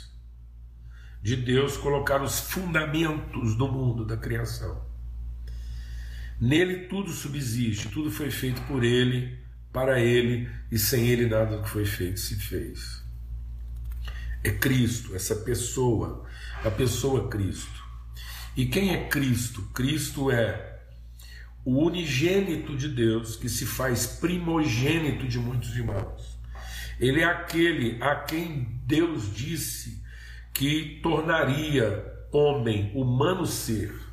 de 1.22 1.36
Deus 1.36 1.78
colocar 1.78 2.22
os 2.22 2.40
fundamentos 2.40 3.56
do 3.56 3.68
mundo, 3.68 4.06
da 4.06 4.18
criação. 4.18 4.82
Nele 6.40 6.88
tudo 6.88 7.12
subsiste, 7.12 7.90
tudo 7.90 8.10
foi 8.10 8.32
feito 8.32 8.62
por 8.62 8.84
ele 8.84 9.38
para 9.72 10.00
Ele 10.00 10.50
e 10.72 10.78
sem 10.78 11.08
Ele 11.08 11.28
nada 11.28 11.58
do 11.58 11.64
que 11.64 11.70
foi 11.70 11.86
feito 11.86 12.20
se 12.20 12.36
fez. 12.36 13.04
É 14.44 14.52
Cristo, 14.52 15.16
essa 15.16 15.36
pessoa, 15.36 16.26
a 16.64 16.72
pessoa 16.72 17.30
Cristo. 17.30 17.84
E 18.56 18.66
quem 18.66 18.94
é 18.94 19.08
Cristo? 19.08 19.62
Cristo 19.74 20.32
é 20.32 20.80
o 21.64 21.86
unigênito 21.86 22.76
de 22.76 22.88
Deus 22.88 23.36
que 23.36 23.50
se 23.50 23.66
faz 23.66 24.08
primogênito 24.08 25.28
de 25.28 25.38
muitos 25.38 25.76
irmãos. 25.76 26.40
Ele 27.00 27.22
é 27.22 27.26
aquele 27.26 28.02
a 28.02 28.16
quem 28.16 28.80
Deus 28.86 29.34
disse 29.34 30.02
que 30.54 31.00
tornaria 31.02 32.06
homem, 32.32 32.92
humano 32.96 33.46
ser 33.46 34.10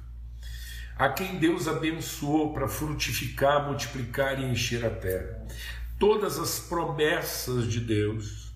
a 0.97 1.11
quem 1.11 1.39
Deus 1.39 1.69
abençoou 1.69 2.55
para 2.55 2.67
frutificar, 2.67 3.67
multiplicar 3.67 4.41
e 4.41 4.47
encher 4.47 4.85
a 4.85 4.91
terra. 4.91 5.47
Todas 5.99 6.39
as 6.39 6.59
promessas 6.59 7.71
de 7.71 7.81
Deus, 7.81 8.55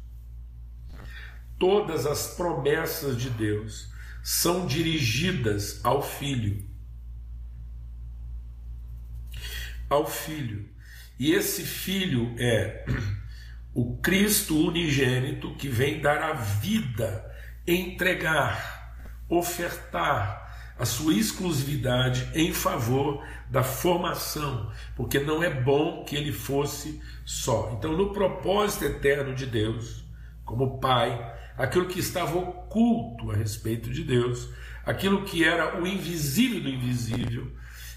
todas 1.58 2.06
as 2.06 2.34
promessas 2.34 3.18
de 3.18 3.28
Deus 3.28 3.90
são 4.22 4.66
dirigidas 4.66 5.84
ao 5.84 6.02
Filho. 6.02 6.66
Ao 9.90 10.06
Filho. 10.06 10.66
E 11.18 11.32
esse 11.32 11.62
Filho 11.62 12.34
é 12.38 12.86
o 13.74 13.98
Cristo 13.98 14.56
unigênito 14.56 15.54
que 15.56 15.68
vem 15.68 16.00
dar 16.00 16.22
a 16.22 16.32
vida, 16.32 17.29
entregar, 17.72 18.96
ofertar, 19.28 20.40
a 20.80 20.86
sua 20.86 21.12
exclusividade 21.12 22.26
em 22.34 22.54
favor 22.54 23.22
da 23.50 23.62
formação, 23.62 24.72
porque 24.96 25.18
não 25.18 25.42
é 25.42 25.50
bom 25.50 26.04
que 26.04 26.16
ele 26.16 26.32
fosse 26.32 27.02
só. 27.22 27.74
Então, 27.76 27.94
no 27.94 28.14
propósito 28.14 28.86
eterno 28.86 29.34
de 29.34 29.44
Deus, 29.44 30.02
como 30.42 30.80
Pai, 30.80 31.36
aquilo 31.58 31.86
que 31.86 32.00
estava 32.00 32.38
oculto 32.38 33.30
a 33.30 33.36
respeito 33.36 33.90
de 33.90 34.02
Deus, 34.02 34.48
aquilo 34.86 35.22
que 35.22 35.44
era 35.44 35.78
o 35.78 35.86
invisível 35.86 36.62
do 36.62 36.70
invisível 36.70 37.52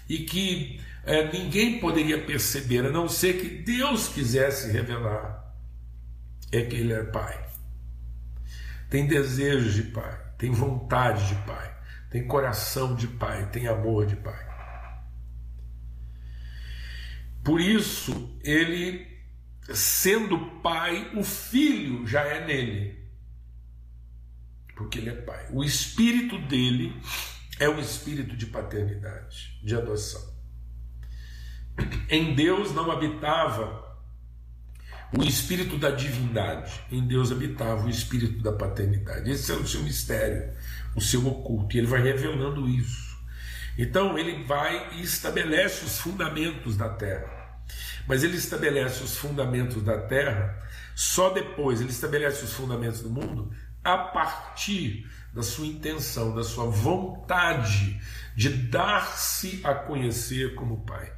e 0.06 0.18
que 0.18 0.78
é, 1.06 1.32
ninguém 1.32 1.80
poderia 1.80 2.20
perceber, 2.22 2.84
a 2.84 2.90
não 2.90 3.08
ser 3.08 3.40
que 3.40 3.48
Deus 3.62 4.08
quisesse 4.08 4.70
revelar, 4.70 5.42
é 6.52 6.60
que 6.60 6.76
Ele 6.76 6.92
é 6.92 7.02
Pai. 7.04 7.43
Tem 8.90 9.06
desejos 9.06 9.74
de 9.74 9.84
Pai, 9.84 10.18
tem 10.38 10.50
vontade 10.50 11.28
de 11.28 11.34
Pai 11.46 11.74
tem 12.14 12.28
coração 12.28 12.94
de 12.94 13.08
pai, 13.08 13.50
tem 13.50 13.66
amor 13.66 14.06
de 14.06 14.14
pai. 14.14 14.46
Por 17.42 17.60
isso, 17.60 18.38
ele, 18.44 19.04
sendo 19.74 20.60
pai, 20.60 21.10
o 21.16 21.24
filho 21.24 22.06
já 22.06 22.20
é 22.20 22.46
nele, 22.46 23.10
porque 24.76 24.98
ele 24.98 25.10
é 25.10 25.22
pai. 25.22 25.48
O 25.50 25.64
espírito 25.64 26.38
dele 26.46 26.94
é 27.58 27.68
o 27.68 27.80
espírito 27.80 28.36
de 28.36 28.46
paternidade, 28.46 29.60
de 29.64 29.74
adoção. 29.74 30.22
Em 32.08 32.32
Deus 32.32 32.72
não 32.72 32.92
habitava 32.92 33.83
o 35.16 35.24
espírito 35.24 35.76
da 35.78 35.90
divindade, 35.90 36.72
em 36.90 37.06
Deus 37.06 37.30
habitava 37.30 37.86
o 37.86 37.90
espírito 37.90 38.42
da 38.42 38.52
paternidade. 38.52 39.30
Esse 39.30 39.52
é 39.52 39.54
o 39.54 39.66
seu 39.66 39.82
mistério 39.82 40.52
o 40.94 41.00
seu 41.00 41.26
oculto, 41.26 41.74
e 41.74 41.78
ele 41.78 41.86
vai 41.86 42.02
revelando 42.02 42.68
isso. 42.68 43.14
Então 43.76 44.16
ele 44.16 44.44
vai 44.44 44.94
e 44.94 45.02
estabelece 45.02 45.84
os 45.84 45.98
fundamentos 45.98 46.76
da 46.76 46.88
terra. 46.88 47.58
Mas 48.06 48.22
ele 48.22 48.36
estabelece 48.36 49.02
os 49.02 49.16
fundamentos 49.16 49.82
da 49.82 49.98
terra 50.02 50.62
só 50.94 51.30
depois, 51.30 51.80
ele 51.80 51.90
estabelece 51.90 52.44
os 52.44 52.52
fundamentos 52.52 53.00
do 53.00 53.10
mundo 53.10 53.50
a 53.82 53.98
partir 53.98 55.10
da 55.32 55.42
sua 55.42 55.66
intenção, 55.66 56.34
da 56.34 56.44
sua 56.44 56.66
vontade 56.66 58.00
de 58.36 58.48
dar-se 58.48 59.60
a 59.64 59.74
conhecer 59.74 60.54
como 60.54 60.84
Pai. 60.84 61.12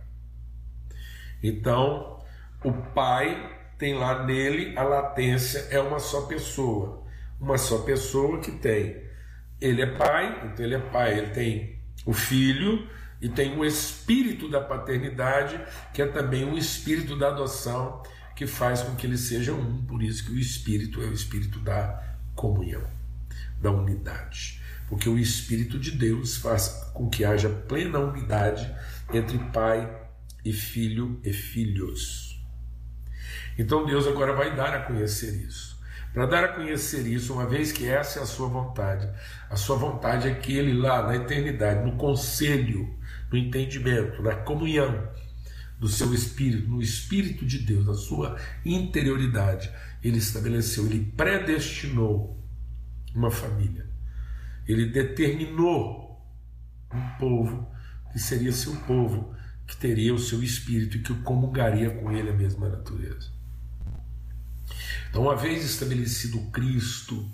Então, 1.42 2.24
o 2.64 2.72
Pai 2.94 3.65
tem 3.78 3.94
lá 3.94 4.24
nele 4.24 4.76
a 4.76 4.82
latência, 4.82 5.66
é 5.70 5.80
uma 5.80 5.98
só 5.98 6.22
pessoa. 6.22 7.04
Uma 7.40 7.58
só 7.58 7.78
pessoa 7.78 8.40
que 8.40 8.50
tem 8.50 9.06
ele 9.60 9.82
é 9.82 9.86
pai, 9.86 10.50
então 10.52 10.64
ele 10.64 10.74
é 10.74 10.78
pai, 10.78 11.18
ele 11.18 11.30
tem 11.30 11.78
o 12.04 12.12
filho 12.12 12.86
e 13.20 13.28
tem 13.28 13.58
o 13.58 13.64
espírito 13.64 14.48
da 14.48 14.60
paternidade, 14.60 15.58
que 15.94 16.02
é 16.02 16.06
também 16.06 16.44
o 16.44 16.58
espírito 16.58 17.16
da 17.16 17.28
adoção, 17.28 18.02
que 18.34 18.46
faz 18.46 18.82
com 18.82 18.94
que 18.94 19.06
eles 19.06 19.20
sejam 19.20 19.58
um, 19.58 19.84
por 19.86 20.02
isso 20.02 20.24
que 20.24 20.32
o 20.32 20.38
espírito 20.38 21.02
é 21.02 21.06
o 21.06 21.12
espírito 21.12 21.58
da 21.60 22.16
comunhão, 22.34 22.84
da 23.60 23.70
unidade. 23.70 24.60
Porque 24.88 25.08
o 25.08 25.18
espírito 25.18 25.78
de 25.78 25.92
Deus 25.92 26.36
faz 26.36 26.68
com 26.92 27.08
que 27.08 27.24
haja 27.24 27.48
plena 27.48 27.98
unidade 27.98 28.72
entre 29.12 29.38
pai 29.38 29.90
e 30.44 30.52
filho 30.52 31.18
e 31.24 31.32
filhos. 31.32 32.25
Então 33.58 33.84
Deus 33.84 34.06
agora 34.06 34.32
vai 34.32 34.54
dar 34.54 34.74
a 34.74 34.82
conhecer 34.82 35.34
isso 35.46 35.76
para 36.16 36.24
dar 36.24 36.44
a 36.44 36.48
conhecer 36.48 37.06
isso, 37.06 37.34
uma 37.34 37.44
vez 37.44 37.70
que 37.70 37.86
essa 37.86 38.20
é 38.20 38.22
a 38.22 38.26
sua 38.26 38.48
vontade. 38.48 39.06
A 39.50 39.56
sua 39.56 39.76
vontade 39.76 40.26
é 40.26 40.34
que 40.34 40.56
ele 40.56 40.72
lá 40.72 41.06
na 41.06 41.14
eternidade, 41.14 41.84
no 41.84 41.98
conselho, 41.98 42.88
no 43.30 43.36
entendimento, 43.36 44.22
na 44.22 44.34
comunhão 44.34 45.12
do 45.78 45.86
seu 45.86 46.14
espírito, 46.14 46.70
no 46.70 46.80
espírito 46.80 47.44
de 47.44 47.58
Deus, 47.58 47.84
na 47.84 47.92
sua 47.92 48.40
interioridade, 48.64 49.70
ele 50.02 50.16
estabeleceu, 50.16 50.86
ele 50.86 51.12
predestinou 51.14 52.42
uma 53.14 53.30
família. 53.30 53.86
Ele 54.66 54.86
determinou 54.86 56.26
um 56.94 57.08
povo 57.18 57.70
que 58.10 58.18
seria 58.18 58.52
seu 58.52 58.74
povo, 58.86 59.34
que 59.66 59.76
teria 59.76 60.14
o 60.14 60.18
seu 60.18 60.42
espírito 60.42 60.96
e 60.96 61.02
que 61.02 61.12
comungaria 61.16 61.90
com 61.90 62.10
ele 62.10 62.30
a 62.30 62.34
mesma 62.34 62.70
natureza. 62.70 63.35
Então, 65.08 65.22
uma 65.22 65.36
vez 65.36 65.64
estabelecido 65.64 66.38
Cristo, 66.50 67.28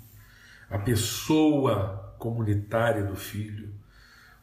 a 0.69 0.77
pessoa 0.77 2.15
comunitária 2.17 3.03
do 3.03 3.15
Filho, 3.15 3.73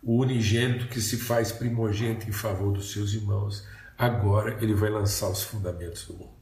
o 0.02 0.20
unigênito 0.20 0.88
que 0.88 1.00
se 1.00 1.16
faz 1.16 1.50
primogênito 1.50 2.28
em 2.28 2.32
favor 2.32 2.72
dos 2.72 2.92
seus 2.92 3.12
irmãos, 3.12 3.66
agora 3.96 4.56
ele 4.62 4.74
vai 4.74 4.90
lançar 4.90 5.28
os 5.28 5.42
fundamentos 5.42 6.06
do 6.06 6.14
mundo. 6.14 6.40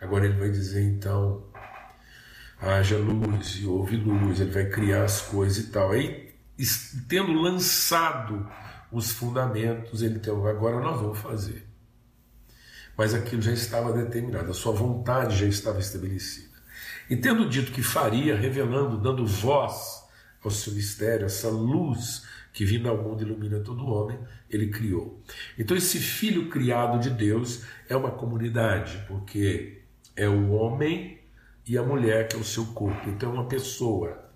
Agora 0.00 0.26
ele 0.26 0.38
vai 0.38 0.50
dizer 0.50 0.82
então: 0.82 1.44
haja 2.60 2.96
luz 2.96 3.56
e 3.60 3.66
houve 3.66 3.96
luz, 3.96 4.40
ele 4.40 4.50
vai 4.50 4.66
criar 4.66 5.04
as 5.04 5.20
coisas 5.20 5.58
e 5.58 5.70
tal. 5.70 5.92
Aí, 5.92 6.34
tendo 7.08 7.32
lançado 7.32 8.48
os 8.90 9.12
fundamentos, 9.12 10.02
ele 10.02 10.18
tem, 10.18 10.32
agora 10.32 10.80
nós 10.80 11.00
vamos 11.00 11.18
fazer. 11.18 11.67
Mas 12.98 13.14
aquilo 13.14 13.40
já 13.40 13.52
estava 13.52 13.92
determinado, 13.92 14.50
a 14.50 14.54
sua 14.54 14.72
vontade 14.72 15.38
já 15.38 15.46
estava 15.46 15.78
estabelecida. 15.78 16.58
E 17.08 17.16
tendo 17.16 17.48
dito 17.48 17.70
que 17.70 17.80
faria, 17.80 18.36
revelando, 18.36 18.98
dando 18.98 19.24
voz 19.24 20.02
ao 20.42 20.50
seu 20.50 20.72
mistério, 20.72 21.24
essa 21.24 21.48
luz 21.48 22.26
que 22.52 22.64
vindo 22.64 22.88
ao 22.88 23.00
mundo 23.00 23.22
ilumina 23.22 23.60
todo 23.60 23.86
homem, 23.86 24.18
ele 24.50 24.66
criou. 24.66 25.22
Então 25.56 25.76
esse 25.76 26.00
filho 26.00 26.48
criado 26.48 26.98
de 26.98 27.10
Deus 27.10 27.62
é 27.88 27.94
uma 27.94 28.10
comunidade, 28.10 29.04
porque 29.06 29.82
é 30.16 30.28
o 30.28 30.50
homem 30.50 31.20
e 31.64 31.78
a 31.78 31.82
mulher 31.84 32.26
que 32.26 32.34
é 32.34 32.38
o 32.40 32.44
seu 32.44 32.66
corpo. 32.66 33.08
Então 33.10 33.30
é 33.30 33.32
uma 33.32 33.46
pessoa. 33.46 34.28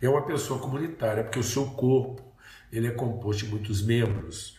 É 0.00 0.08
uma 0.08 0.24
pessoa 0.24 0.58
comunitária, 0.58 1.22
porque 1.22 1.38
o 1.38 1.44
seu 1.44 1.66
corpo 1.66 2.22
ele 2.72 2.86
é 2.86 2.92
composto 2.92 3.44
de 3.44 3.50
muitos 3.50 3.82
membros. 3.84 4.56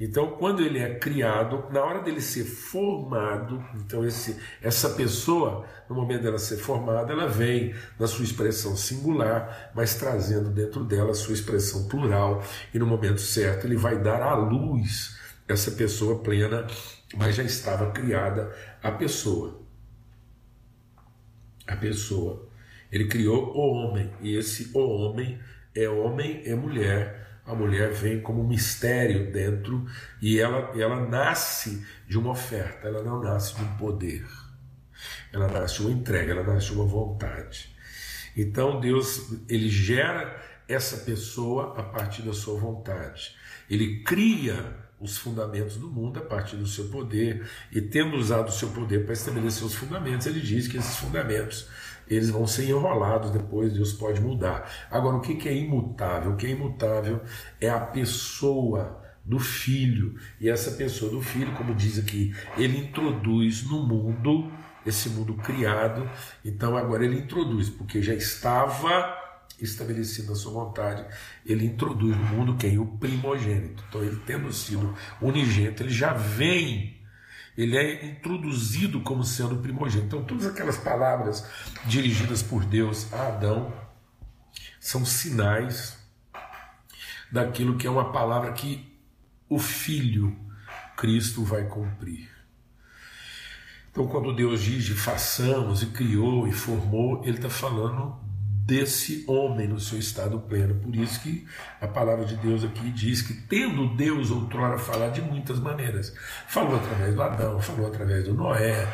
Então, 0.00 0.36
quando 0.36 0.62
ele 0.62 0.78
é 0.78 0.94
criado, 0.94 1.64
na 1.72 1.82
hora 1.82 2.00
dele 2.02 2.20
ser 2.20 2.44
formado, 2.44 3.64
então 3.74 4.04
esse, 4.04 4.36
essa 4.62 4.90
pessoa, 4.90 5.66
no 5.88 5.96
momento 5.96 6.22
dela 6.22 6.38
ser 6.38 6.56
formada, 6.56 7.12
ela 7.12 7.26
vem 7.26 7.74
na 7.98 8.06
sua 8.06 8.24
expressão 8.24 8.76
singular, 8.76 9.72
mas 9.74 9.96
trazendo 9.96 10.50
dentro 10.50 10.84
dela 10.84 11.10
a 11.10 11.14
sua 11.14 11.34
expressão 11.34 11.88
plural, 11.88 12.44
e 12.72 12.78
no 12.78 12.86
momento 12.86 13.20
certo 13.20 13.66
ele 13.66 13.76
vai 13.76 14.00
dar 14.00 14.22
à 14.22 14.34
luz 14.34 15.18
essa 15.48 15.72
pessoa 15.72 16.22
plena, 16.22 16.64
mas 17.16 17.34
já 17.34 17.42
estava 17.42 17.90
criada 17.90 18.54
a 18.80 18.92
pessoa. 18.92 19.60
A 21.66 21.74
pessoa. 21.74 22.48
Ele 22.92 23.06
criou 23.08 23.52
o 23.52 23.58
homem, 23.58 24.12
e 24.20 24.36
esse 24.36 24.70
o 24.72 24.78
homem 24.78 25.40
é 25.74 25.88
homem 25.88 26.42
e 26.44 26.54
mulher 26.54 27.17
a 27.48 27.54
mulher 27.54 27.90
vem 27.92 28.20
como 28.20 28.44
mistério 28.46 29.32
dentro 29.32 29.86
e 30.20 30.38
ela, 30.38 30.70
ela 30.78 31.08
nasce 31.08 31.84
de 32.06 32.18
uma 32.18 32.32
oferta, 32.32 32.86
ela 32.86 33.02
não 33.02 33.22
nasce 33.22 33.54
de 33.56 33.62
um 33.62 33.76
poder. 33.76 34.26
Ela 35.32 35.48
nasce 35.48 35.76
de 35.76 35.82
uma 35.82 35.90
entrega, 35.90 36.32
ela 36.32 36.42
nasce 36.42 36.66
de 36.66 36.74
uma 36.74 36.84
vontade. 36.84 37.74
Então 38.36 38.78
Deus, 38.78 39.32
ele 39.48 39.70
gera 39.70 40.40
essa 40.68 40.98
pessoa 40.98 41.74
a 41.78 41.82
partir 41.82 42.20
da 42.20 42.34
sua 42.34 42.60
vontade. 42.60 43.34
Ele 43.70 44.02
cria 44.02 44.86
os 45.00 45.16
fundamentos 45.16 45.76
do 45.76 45.88
mundo 45.88 46.18
a 46.18 46.22
partir 46.22 46.56
do 46.56 46.66
seu 46.66 46.88
poder 46.88 47.48
e 47.72 47.80
tendo 47.80 48.16
usado 48.16 48.48
o 48.48 48.52
seu 48.52 48.68
poder 48.70 49.04
para 49.04 49.14
estabelecer 49.14 49.64
os 49.64 49.74
fundamentos, 49.74 50.26
ele 50.26 50.40
diz 50.40 50.68
que 50.68 50.76
esses 50.76 50.96
fundamentos 50.96 51.68
eles 52.08 52.30
vão 52.30 52.46
ser 52.46 52.68
enrolados 52.68 53.30
depois, 53.30 53.72
Deus 53.72 53.92
pode 53.92 54.20
mudar. 54.20 54.70
Agora, 54.90 55.16
o 55.16 55.20
que 55.20 55.48
é 55.48 55.54
imutável? 55.54 56.32
O 56.32 56.36
que 56.36 56.46
é 56.46 56.50
imutável 56.50 57.20
é 57.60 57.68
a 57.68 57.80
pessoa 57.80 59.02
do 59.24 59.38
filho. 59.38 60.14
E 60.40 60.48
essa 60.48 60.70
pessoa 60.72 61.10
do 61.10 61.20
filho, 61.20 61.54
como 61.54 61.74
diz 61.74 61.98
aqui, 61.98 62.34
ele 62.56 62.78
introduz 62.78 63.62
no 63.68 63.86
mundo, 63.86 64.50
esse 64.86 65.10
mundo 65.10 65.34
criado, 65.34 66.08
então 66.42 66.76
agora 66.76 67.04
ele 67.04 67.18
introduz, 67.18 67.68
porque 67.68 68.00
já 68.00 68.14
estava 68.14 69.16
estabelecido 69.60 70.32
a 70.32 70.34
sua 70.34 70.52
vontade, 70.52 71.04
ele 71.44 71.66
introduz 71.66 72.16
no 72.16 72.24
mundo 72.24 72.56
quem? 72.56 72.78
O 72.78 72.86
primogênito. 72.86 73.84
Então, 73.88 74.02
ele 74.02 74.20
tendo 74.24 74.52
sido 74.52 74.94
unigênito, 75.20 75.82
ele 75.82 75.90
já 75.90 76.12
vem 76.12 76.97
ele 77.58 77.76
é 77.76 78.06
introduzido 78.06 79.00
como 79.00 79.24
sendo 79.24 79.56
primogênito. 79.56 80.06
Então, 80.06 80.24
todas 80.24 80.46
aquelas 80.46 80.78
palavras 80.78 81.44
dirigidas 81.86 82.40
por 82.40 82.64
Deus 82.64 83.12
a 83.12 83.26
Adão 83.26 83.72
são 84.78 85.04
sinais 85.04 85.98
daquilo 87.32 87.76
que 87.76 87.84
é 87.84 87.90
uma 87.90 88.12
palavra 88.12 88.52
que 88.52 88.96
o 89.48 89.58
Filho, 89.58 90.38
Cristo, 90.96 91.44
vai 91.44 91.64
cumprir. 91.64 92.30
Então, 93.90 94.06
quando 94.06 94.32
Deus 94.32 94.62
diz 94.62 94.88
façamos 94.90 95.82
e 95.82 95.86
criou 95.86 96.46
e 96.46 96.52
formou, 96.52 97.24
Ele 97.24 97.38
está 97.38 97.50
falando 97.50 98.20
desse 98.68 99.24
homem 99.26 99.66
no 99.66 99.80
seu 99.80 99.98
estado 99.98 100.38
pleno. 100.40 100.74
Por 100.74 100.94
isso 100.94 101.22
que 101.22 101.46
a 101.80 101.88
palavra 101.88 102.26
de 102.26 102.36
Deus 102.36 102.62
aqui 102.62 102.90
diz 102.90 103.22
que, 103.22 103.32
tendo 103.32 103.96
Deus 103.96 104.30
outrora 104.30 104.76
falar 104.76 105.08
de 105.08 105.22
muitas 105.22 105.58
maneiras, 105.58 106.14
falou 106.46 106.76
através 106.76 107.14
do 107.14 107.22
Adão, 107.22 107.58
falou 107.62 107.86
através 107.86 108.24
do 108.24 108.34
Noé, 108.34 108.86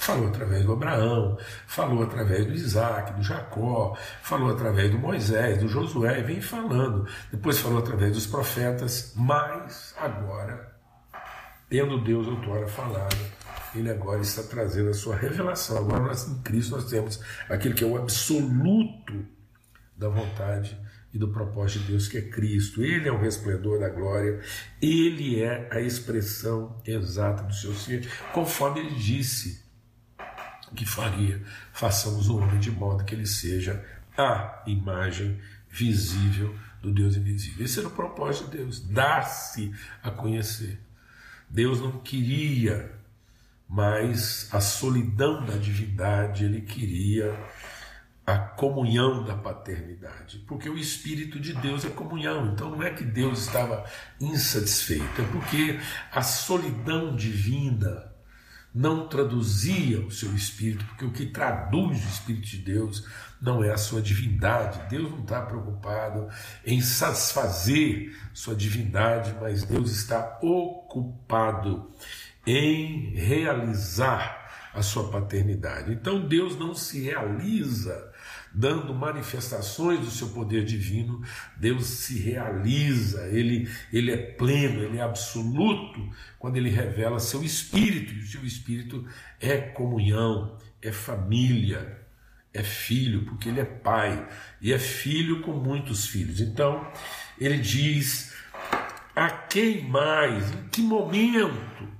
falou 0.00 0.26
através 0.26 0.64
do 0.64 0.72
Abraão, 0.72 1.38
falou 1.64 2.02
através 2.02 2.44
do 2.44 2.54
Isaac, 2.54 3.12
do 3.12 3.22
Jacó, 3.22 3.96
falou 4.20 4.50
através 4.50 4.90
do 4.90 4.98
Moisés, 4.98 5.58
do 5.58 5.68
Josué, 5.68 6.18
e 6.18 6.24
vem 6.24 6.40
falando. 6.40 7.06
Depois 7.30 7.60
falou 7.60 7.78
através 7.78 8.14
dos 8.14 8.26
profetas, 8.26 9.12
mas 9.14 9.94
agora, 9.96 10.74
tendo 11.70 12.02
Deus 12.02 12.26
outrora 12.26 12.66
falado, 12.66 13.43
ele 13.74 13.90
agora 13.90 14.20
está 14.20 14.42
trazendo 14.42 14.90
a 14.90 14.94
sua 14.94 15.16
revelação. 15.16 15.78
Agora 15.78 16.02
nós 16.04 16.28
em 16.28 16.42
Cristo 16.42 16.72
nós 16.72 16.88
temos 16.88 17.20
aquilo 17.48 17.74
que 17.74 17.84
é 17.84 17.86
o 17.86 17.96
absoluto 17.96 19.26
da 19.96 20.08
vontade 20.08 20.78
e 21.12 21.18
do 21.18 21.28
propósito 21.28 21.80
de 21.84 21.92
Deus, 21.92 22.08
que 22.08 22.18
é 22.18 22.22
Cristo. 22.22 22.82
Ele 22.82 23.08
é 23.08 23.12
o 23.12 23.20
resplendor 23.20 23.78
da 23.78 23.88
glória, 23.88 24.40
ele 24.82 25.40
é 25.40 25.68
a 25.70 25.80
expressão 25.80 26.80
exata 26.84 27.44
do 27.44 27.54
seu 27.54 27.72
ser, 27.74 28.08
conforme 28.32 28.80
ele 28.80 28.94
disse 28.96 29.64
que 30.74 30.84
faria. 30.84 31.40
Façamos 31.72 32.28
o 32.28 32.38
homem 32.38 32.58
de 32.58 32.70
modo 32.70 33.04
que 33.04 33.14
ele 33.14 33.26
seja 33.26 33.84
a 34.16 34.62
imagem 34.66 35.40
visível 35.68 36.54
do 36.82 36.92
Deus 36.92 37.16
invisível. 37.16 37.64
Esse 37.64 37.78
era 37.78 37.88
o 37.88 37.92
propósito 37.92 38.50
de 38.50 38.58
Deus, 38.58 38.80
dar-se 38.80 39.72
a 40.02 40.10
conhecer. 40.10 40.80
Deus 41.48 41.80
não 41.80 42.00
queria 42.00 42.92
mas 43.74 44.48
a 44.52 44.60
solidão 44.60 45.44
da 45.44 45.56
divindade 45.56 46.44
ele 46.44 46.60
queria 46.60 47.34
a 48.24 48.38
comunhão 48.38 49.24
da 49.24 49.36
paternidade, 49.36 50.38
porque 50.46 50.68
o 50.70 50.78
Espírito 50.78 51.40
de 51.40 51.52
Deus 51.54 51.84
é 51.84 51.90
comunhão, 51.90 52.52
então 52.52 52.70
não 52.70 52.82
é 52.84 52.90
que 52.90 53.02
Deus 53.02 53.40
estava 53.40 53.84
insatisfeito, 54.20 55.20
é 55.20 55.24
porque 55.26 55.80
a 56.12 56.22
solidão 56.22 57.16
divina 57.16 58.12
não 58.72 59.08
traduzia 59.08 60.00
o 60.06 60.10
seu 60.10 60.32
Espírito, 60.34 60.84
porque 60.84 61.04
o 61.04 61.10
que 61.10 61.26
traduz 61.26 61.98
o 62.04 62.08
Espírito 62.08 62.46
de 62.46 62.58
Deus 62.58 63.04
não 63.42 63.62
é 63.62 63.72
a 63.72 63.76
sua 63.76 64.00
divindade, 64.00 64.88
Deus 64.88 65.10
não 65.10 65.20
está 65.20 65.42
preocupado 65.42 66.28
em 66.64 66.80
satisfazer 66.80 68.16
sua 68.32 68.54
divindade, 68.54 69.34
mas 69.40 69.64
Deus 69.64 69.90
está 69.90 70.38
ocupado 70.40 71.90
em 72.46 73.14
realizar 73.14 74.70
a 74.74 74.82
sua 74.82 75.10
paternidade. 75.10 75.92
Então 75.92 76.26
Deus 76.26 76.58
não 76.58 76.74
se 76.74 77.00
realiza 77.00 78.12
dando 78.54 78.94
manifestações 78.94 79.98
do 79.98 80.10
seu 80.10 80.28
poder 80.28 80.64
divino, 80.64 81.20
Deus 81.56 81.86
se 81.86 82.18
realiza, 82.20 83.26
ele, 83.26 83.68
ele 83.92 84.12
é 84.12 84.16
pleno, 84.16 84.80
ele 84.80 84.98
é 84.98 85.02
absoluto 85.02 86.08
quando 86.38 86.56
ele 86.56 86.70
revela 86.70 87.18
seu 87.18 87.42
espírito, 87.42 88.14
e 88.14 88.20
o 88.20 88.26
seu 88.26 88.44
espírito 88.44 89.04
é 89.40 89.58
comunhão, 89.58 90.56
é 90.80 90.92
família, 90.92 92.00
é 92.52 92.62
filho, 92.62 93.24
porque 93.24 93.48
ele 93.48 93.60
é 93.60 93.64
pai, 93.64 94.28
e 94.60 94.72
é 94.72 94.78
filho 94.78 95.42
com 95.42 95.54
muitos 95.54 96.06
filhos. 96.06 96.40
Então, 96.40 96.86
ele 97.36 97.58
diz: 97.58 98.32
a 99.16 99.28
quem 99.28 99.82
mais, 99.88 100.52
em 100.52 100.68
que 100.68 100.80
momento 100.80 101.92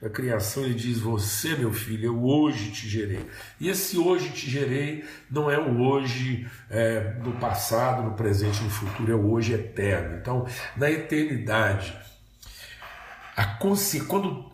da 0.00 0.08
criação, 0.08 0.64
ele 0.64 0.74
diz: 0.74 0.98
Você, 0.98 1.56
meu 1.56 1.72
filho, 1.72 2.06
eu 2.06 2.24
hoje 2.24 2.70
te 2.70 2.88
gerei. 2.88 3.28
E 3.58 3.68
esse 3.68 3.98
hoje 3.98 4.30
te 4.30 4.48
gerei 4.48 5.04
não 5.30 5.50
é 5.50 5.58
o 5.58 5.80
hoje 5.80 6.48
é, 6.70 7.14
no 7.14 7.38
passado, 7.38 8.02
no 8.02 8.14
presente, 8.14 8.62
no 8.62 8.70
futuro, 8.70 9.10
é 9.10 9.14
o 9.14 9.30
hoje 9.30 9.54
eterno. 9.54 10.16
Então, 10.18 10.46
na 10.76 10.90
eternidade, 10.90 11.98
a 13.36 13.44
consciência. 13.56 14.08
Quando. 14.08 14.52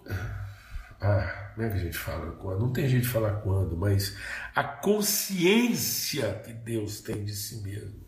Ah, 1.01 1.53
como 1.55 1.67
é 1.67 1.71
que 1.71 1.77
a 1.77 1.81
gente 1.81 1.99
fala 1.99 2.33
quando? 2.33 2.61
Não 2.61 2.73
tem 2.73 2.89
jeito 2.89 3.05
de 3.05 3.09
falar 3.09 3.35
quando, 3.43 3.77
mas 3.77 4.17
a 4.55 4.65
consciência 4.65 6.41
que 6.45 6.53
Deus 6.53 7.01
tem 7.01 7.25
de 7.25 7.35
si 7.35 7.63
mesmo. 7.63 8.03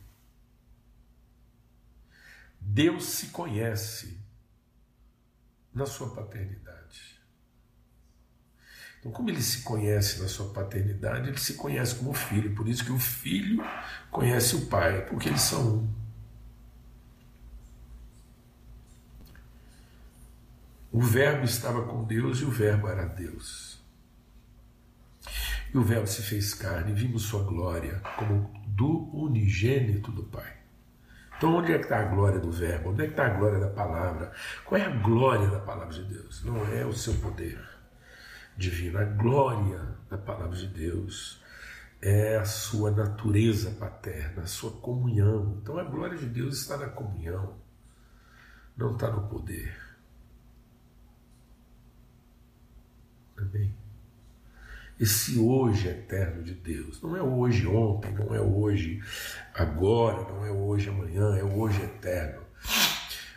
Deus 2.61 3.05
se 3.05 3.29
conhece 3.29 4.21
na 5.73 5.87
sua 5.87 6.13
paternidade. 6.13 6.66
Então, 9.07 9.13
como 9.13 9.31
ele 9.31 9.41
se 9.41 9.63
conhece 9.63 10.21
na 10.21 10.29
sua 10.29 10.49
paternidade, 10.53 11.29
ele 11.29 11.39
se 11.39 11.55
conhece 11.55 11.95
como 11.95 12.13
filho. 12.13 12.55
Por 12.55 12.69
isso 12.69 12.85
que 12.85 12.91
o 12.91 12.99
filho 12.99 13.65
conhece 14.11 14.57
o 14.57 14.67
pai, 14.67 15.07
porque 15.07 15.29
eles 15.29 15.43
são 15.43 15.77
um. 15.77 15.89
O 20.91 21.01
Verbo 21.01 21.45
estava 21.45 21.85
com 21.85 22.05
Deus 22.05 22.41
e 22.41 22.45
o 22.45 22.51
Verbo 22.51 22.89
era 22.89 23.07
Deus. 23.07 23.81
E 25.73 25.79
o 25.79 25.83
Verbo 25.83 26.07
se 26.07 26.23
fez 26.23 26.55
carne 26.55 26.93
vimos 26.93 27.23
sua 27.23 27.43
glória 27.43 28.01
como 28.17 28.51
do 28.67 29.11
unigênito 29.15 30.11
do 30.11 30.23
Pai. 30.25 30.57
Então, 31.37 31.55
onde 31.55 31.73
é 31.73 31.79
que 31.79 31.85
está 31.85 32.01
a 32.01 32.05
glória 32.05 32.41
do 32.41 32.51
Verbo? 32.51 32.91
Onde 32.91 33.03
é 33.03 33.07
que 33.07 33.13
está 33.13 33.27
a 33.27 33.31
glória 33.31 33.59
da 33.59 33.69
palavra? 33.69 34.33
Qual 34.65 34.81
é 34.81 34.85
a 34.85 34.91
glória 34.91 35.49
da 35.49 35.61
palavra 35.61 35.93
de 35.93 36.03
Deus? 36.05 36.43
Não 36.43 36.57
é 36.73 36.87
o 36.87 36.95
seu 36.95 37.15
poder 37.15 37.76
divino. 38.57 38.99
A 38.99 39.05
glória 39.05 39.97
da 40.09 40.19
palavra 40.19 40.57
de 40.57 40.67
Deus 40.69 41.43
é 42.01 42.37
a 42.37 42.45
sua 42.45 42.91
natureza 42.91 43.71
paterna, 43.73 44.43
a 44.43 44.47
sua 44.47 44.71
comunhão. 44.71 45.59
Então, 45.63 45.79
a 45.79 45.85
glória 45.85 46.17
de 46.17 46.27
Deus 46.27 46.61
está 46.61 46.77
na 46.77 46.89
comunhão, 46.89 47.55
não 48.77 48.93
está 48.93 49.11
no 49.11 49.29
poder. 49.29 49.77
Amém? 53.37 53.75
esse 54.99 55.39
hoje 55.39 55.89
eterno 55.89 56.43
de 56.43 56.55
Deus. 56.55 57.01
Não 57.03 57.17
é 57.17 57.23
hoje, 57.23 57.67
ontem, 57.67 58.13
não 58.13 58.35
é 58.35 58.41
hoje, 58.41 59.03
agora, 59.55 60.23
não 60.33 60.45
é 60.45 60.51
hoje, 60.51 60.89
amanhã, 60.89 61.37
é 61.37 61.45
o 61.45 61.59
hoje 61.59 61.83
eterno. 61.83 62.43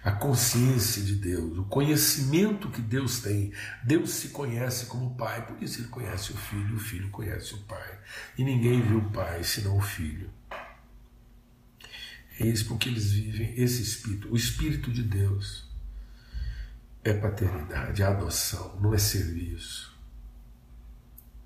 A 0.09 0.13
consciência 0.13 1.03
de 1.03 1.13
Deus, 1.13 1.55
o 1.55 1.63
conhecimento 1.65 2.67
que 2.71 2.81
Deus 2.81 3.19
tem. 3.19 3.53
Deus 3.83 4.09
se 4.09 4.29
conhece 4.29 4.87
como 4.87 5.13
Pai, 5.13 5.45
por 5.45 5.61
isso 5.61 5.81
ele 5.81 5.87
conhece 5.87 6.31
o 6.31 6.35
Filho, 6.35 6.77
o 6.77 6.79
Filho 6.79 7.11
conhece 7.11 7.53
o 7.53 7.59
Pai. 7.59 7.99
E 8.35 8.43
ninguém 8.43 8.81
viu 8.81 8.97
o 8.97 9.11
Pai 9.11 9.43
senão 9.43 9.77
o 9.77 9.81
Filho. 9.81 10.31
É 12.39 12.47
isso 12.47 12.65
porque 12.65 12.89
eles 12.89 13.11
vivem 13.11 13.53
esse 13.55 13.83
Espírito. 13.83 14.33
O 14.33 14.35
Espírito 14.35 14.91
de 14.91 15.03
Deus 15.03 15.69
é 17.03 17.13
paternidade, 17.13 18.01
é 18.01 18.05
adoção, 18.07 18.79
não 18.81 18.95
é 18.95 18.97
serviço. 18.97 19.95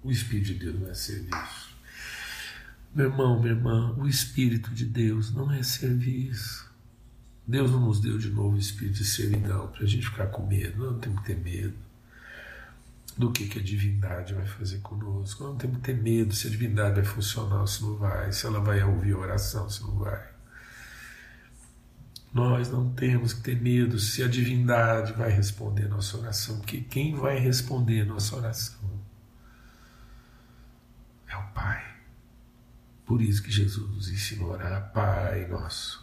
O 0.01 0.09
Espírito 0.09 0.53
de 0.53 0.53
Deus 0.53 0.79
não 0.79 0.89
é 0.89 0.93
serviço. 0.93 1.75
Meu 2.95 3.07
irmão, 3.07 3.41
minha 3.41 3.55
irmã, 3.55 3.93
o 3.97 4.07
Espírito 4.07 4.73
de 4.73 4.85
Deus 4.85 5.33
não 5.33 5.51
é 5.51 5.61
serviço. 5.63 6.72
Deus 7.45 7.71
não 7.71 7.81
nos 7.81 7.99
deu 7.99 8.17
de 8.17 8.29
novo 8.29 8.55
o 8.55 8.59
espírito 8.59 8.97
de 8.97 9.05
servidão 9.05 9.67
para 9.67 9.83
a 9.83 9.87
gente 9.87 10.07
ficar 10.07 10.27
com 10.27 10.45
medo. 10.45 10.77
Não, 10.77 10.91
não 10.93 10.99
temos 10.99 11.19
que 11.21 11.25
ter 11.25 11.37
medo 11.37 11.75
do 13.17 13.31
que, 13.31 13.47
que 13.47 13.59
a 13.59 13.61
divindade 13.61 14.33
vai 14.33 14.45
fazer 14.45 14.79
conosco. 14.79 15.43
Não 15.43 15.55
temos 15.55 15.77
que 15.77 15.83
ter 15.83 15.95
medo 15.95 16.33
se 16.33 16.47
a 16.47 16.49
divindade 16.49 16.95
vai 16.95 17.05
funcionar 17.05 17.61
ou 17.61 17.67
se 17.67 17.81
não 17.83 17.95
vai, 17.97 18.31
se 18.31 18.45
ela 18.45 18.59
vai 18.59 18.81
ouvir 18.83 19.13
a 19.13 19.17
oração, 19.17 19.69
se 19.69 19.81
não 19.81 19.97
vai. 19.97 20.33
Nós 22.33 22.71
não 22.71 22.89
temos 22.91 23.33
que 23.33 23.41
ter 23.41 23.61
medo 23.61 23.99
se 23.99 24.23
a 24.23 24.27
divindade 24.27 25.13
vai 25.13 25.29
responder 25.29 25.87
nossa 25.87 26.17
oração, 26.17 26.57
porque 26.57 26.81
quem 26.81 27.15
vai 27.15 27.37
responder 27.37 28.05
nossa 28.05 28.35
oração 28.35 28.89
é 31.27 31.37
o 31.37 31.43
Pai. 31.49 31.83
Por 33.05 33.21
isso 33.21 33.43
que 33.43 33.51
Jesus 33.51 33.87
nos 33.91 34.09
ensinou 34.09 34.51
a 34.51 34.55
orar, 34.55 34.91
Pai 34.93 35.45
nosso. 35.47 36.02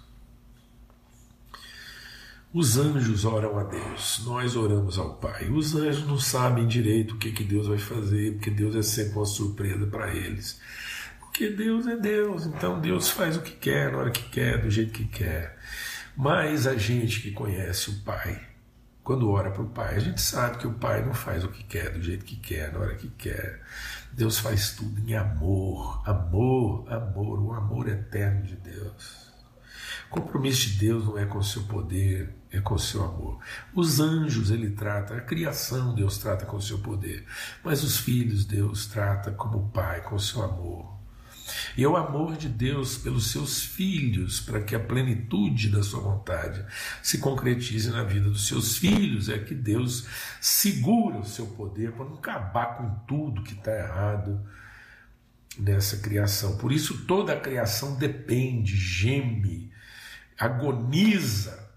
Os 2.53 2.77
anjos 2.77 3.25
oram 3.25 3.57
a 3.61 3.63
Deus, 3.63 4.23
nós 4.27 4.57
oramos 4.57 4.99
ao 4.99 5.15
Pai. 5.15 5.49
Os 5.49 5.77
anjos 5.77 6.05
não 6.05 6.19
sabem 6.19 6.67
direito 6.67 7.15
o 7.15 7.17
que, 7.17 7.31
que 7.31 7.45
Deus 7.45 7.69
vai 7.69 7.79
fazer, 7.79 8.33
porque 8.33 8.51
Deus 8.51 8.75
é 8.75 8.83
sempre 8.83 9.19
uma 9.19 9.25
surpresa 9.25 9.87
para 9.87 10.13
eles. 10.13 10.61
Porque 11.21 11.49
Deus 11.49 11.87
é 11.87 11.97
Deus, 11.97 12.47
então 12.47 12.81
Deus 12.81 13.09
faz 13.09 13.37
o 13.37 13.41
que 13.41 13.53
quer, 13.53 13.93
na 13.93 13.99
hora 13.99 14.11
que 14.11 14.25
quer, 14.31 14.61
do 14.61 14.69
jeito 14.69 14.93
que 14.93 15.05
quer. 15.05 15.57
Mas 16.17 16.67
a 16.67 16.75
gente 16.75 17.21
que 17.21 17.31
conhece 17.31 17.91
o 17.91 18.01
Pai, 18.01 18.49
quando 19.05 19.31
ora 19.31 19.53
para 19.53 19.63
o 19.63 19.69
Pai, 19.69 19.95
a 19.95 20.01
gente 20.01 20.21
sabe 20.21 20.59
que 20.59 20.67
o 20.67 20.75
Pai 20.75 21.07
não 21.07 21.15
faz 21.15 21.45
o 21.45 21.49
que 21.51 21.63
quer, 21.63 21.93
do 21.93 22.03
jeito 22.03 22.25
que 22.25 22.35
quer, 22.35 22.73
na 22.73 22.81
hora 22.81 22.97
que 22.97 23.11
quer. 23.11 23.63
Deus 24.13 24.41
faz 24.41 24.73
tudo 24.73 25.01
em 25.09 25.15
amor, 25.15 26.03
amor, 26.05 26.93
amor, 26.93 27.41
o 27.41 27.53
amor 27.53 27.89
eterno 27.89 28.43
de 28.43 28.57
Deus. 28.57 29.30
Compromisso 30.11 30.71
de 30.71 30.79
Deus 30.79 31.05
não 31.05 31.17
é 31.17 31.25
com 31.25 31.39
o 31.39 31.45
seu 31.45 31.63
poder, 31.63 32.35
é 32.51 32.61
com 32.61 32.75
o 32.75 32.79
seu 32.79 33.05
amor. 33.05 33.39
Os 33.73 34.01
anjos 34.01 34.51
ele 34.51 34.71
trata, 34.71 35.15
a 35.15 35.21
criação 35.21 35.95
Deus 35.95 36.19
trata 36.19 36.45
com 36.45 36.57
o 36.57 36.63
seu 36.63 36.81
poder, 36.81 37.25
mas 37.63 37.85
os 37.85 37.97
filhos 37.97 38.45
Deus 38.45 38.87
trata 38.87 39.31
como 39.31 39.71
pai, 39.71 40.03
com 40.03 40.17
o 40.17 40.21
seu 40.21 40.43
amor. 40.43 40.99
E 41.77 41.85
é 41.85 41.89
o 41.89 41.97
amor 41.97 42.37
de 42.37 42.49
Deus 42.49 42.99
pelos 42.99 43.31
seus 43.31 43.63
filhos, 43.63 44.41
para 44.41 44.61
que 44.61 44.75
a 44.75 44.81
plenitude 44.81 45.69
da 45.69 45.83
sua 45.83 46.01
vontade 46.01 46.65
se 47.03 47.19
concretize 47.19 47.91
na 47.91 48.03
vida 48.03 48.29
dos 48.29 48.49
seus 48.49 48.77
filhos. 48.77 49.29
É 49.29 49.39
que 49.39 49.55
Deus 49.55 50.07
segura 50.41 51.19
o 51.19 51.25
seu 51.27 51.47
poder 51.47 51.93
para 51.93 52.05
não 52.05 52.15
acabar 52.15 52.77
com 52.77 52.91
tudo 53.07 53.43
que 53.43 53.55
está 53.55 53.73
errado 53.73 54.41
nessa 55.59 55.99
criação. 55.99 56.57
Por 56.57 56.73
isso 56.73 57.07
toda 57.07 57.33
a 57.33 57.41
criação 57.41 57.97
depende, 57.97 58.77
geme, 58.77 59.71
agoniza 60.41 61.71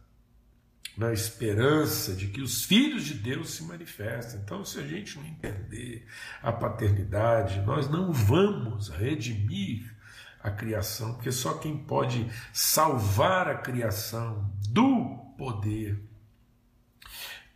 na 0.95 1.11
esperança 1.11 2.13
de 2.13 2.27
que 2.27 2.41
os 2.41 2.63
filhos 2.63 3.03
de 3.03 3.15
Deus 3.15 3.51
se 3.51 3.63
manifestem. 3.63 4.39
Então, 4.39 4.63
se 4.63 4.79
a 4.79 4.87
gente 4.87 5.17
não 5.17 5.25
entender 5.25 6.07
a 6.41 6.51
paternidade, 6.51 7.61
nós 7.61 7.89
não 7.89 8.13
vamos 8.13 8.87
redimir 8.87 9.93
a 10.39 10.49
criação, 10.49 11.15
porque 11.15 11.31
só 11.31 11.55
quem 11.55 11.77
pode 11.77 12.29
salvar 12.53 13.49
a 13.49 13.57
criação 13.57 14.49
do 14.69 15.33
poder 15.37 16.01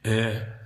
é 0.03 0.57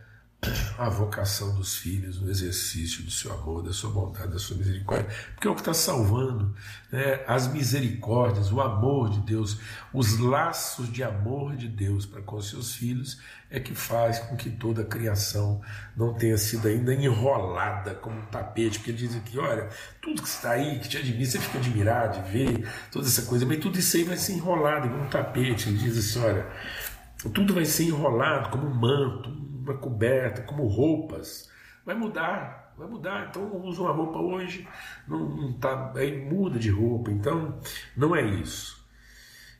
a 0.77 0.89
vocação 0.89 1.53
dos 1.53 1.75
filhos 1.77 2.19
no 2.19 2.29
exercício 2.29 3.03
do 3.03 3.11
seu 3.11 3.31
amor, 3.31 3.61
da 3.61 3.71
sua 3.71 3.91
bondade, 3.91 4.31
da 4.31 4.39
sua 4.39 4.57
misericórdia, 4.57 5.07
porque 5.35 5.47
é 5.47 5.51
o 5.51 5.53
que 5.53 5.61
está 5.61 5.73
salvando 5.73 6.55
né? 6.91 7.23
as 7.27 7.47
misericórdias, 7.47 8.51
o 8.51 8.59
amor 8.59 9.11
de 9.11 9.19
Deus, 9.19 9.59
os 9.93 10.17
laços 10.17 10.91
de 10.91 11.03
amor 11.03 11.55
de 11.55 11.67
Deus 11.67 12.07
para 12.07 12.23
com 12.23 12.41
seus 12.41 12.73
filhos 12.73 13.19
é 13.51 13.59
que 13.59 13.75
faz 13.75 14.17
com 14.17 14.35
que 14.35 14.49
toda 14.49 14.81
a 14.81 14.85
criação 14.85 15.61
não 15.95 16.13
tenha 16.15 16.37
sido 16.37 16.67
ainda 16.67 16.93
enrolada 16.93 17.93
como 17.93 18.17
um 18.17 18.25
tapete, 18.25 18.79
porque 18.79 18.91
ele 18.91 18.97
diz 18.97 19.15
aqui, 19.15 19.37
olha, 19.37 19.69
tudo 20.01 20.23
que 20.23 20.27
está 20.27 20.51
aí, 20.51 20.79
que 20.79 20.89
te 20.89 20.97
admira, 20.97 21.29
você 21.29 21.37
fica 21.37 21.59
admirado 21.59 22.23
de 22.23 22.31
ver 22.31 22.67
toda 22.91 23.05
essa 23.05 23.23
coisa, 23.23 23.45
mas 23.45 23.59
tudo 23.59 23.77
isso 23.77 23.95
aí 23.97 24.03
vai 24.03 24.17
ser 24.17 24.33
enrolado 24.33 24.89
como 24.89 25.03
um 25.03 25.09
tapete, 25.09 25.69
ele 25.69 25.77
diz 25.77 25.97
assim, 25.97 26.25
olha, 26.25 26.47
tudo 27.29 27.53
vai 27.53 27.65
ser 27.65 27.83
enrolado 27.83 28.49
como 28.49 28.65
um 28.65 28.73
manto, 28.73 29.50
uma 29.61 29.77
coberta, 29.77 30.41
como 30.41 30.65
roupas. 30.67 31.49
Vai 31.85 31.95
mudar, 31.95 32.73
vai 32.77 32.87
mudar. 32.87 33.27
Então 33.29 33.55
usa 33.63 33.81
uma 33.81 33.91
roupa 33.91 34.19
hoje, 34.19 34.67
não, 35.07 35.29
não 35.29 35.53
tá, 35.53 35.93
aí 35.95 36.25
muda 36.25 36.59
de 36.59 36.69
roupa. 36.69 37.11
Então 37.11 37.59
não 37.95 38.15
é 38.15 38.23
isso. 38.23 38.85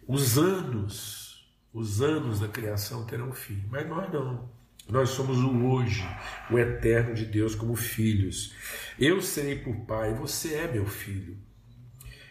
Os 0.07 0.37
anos, 0.37 1.51
os 1.73 2.01
anos 2.01 2.39
da 2.39 2.47
criação 2.47 3.05
terão 3.05 3.31
fim, 3.31 3.63
mas 3.69 3.87
nós 3.87 4.11
não. 4.11 4.49
Nós 4.89 5.11
somos 5.11 5.37
o 5.37 5.67
hoje, 5.67 6.03
o 6.49 6.57
eterno 6.57 7.13
de 7.13 7.25
Deus 7.25 7.55
como 7.55 7.75
filhos. 7.75 8.53
Eu 8.99 9.21
serei 9.21 9.57
por 9.59 9.73
pai, 9.85 10.13
você 10.13 10.55
é 10.55 10.67
meu 10.67 10.85
filho. 10.85 11.37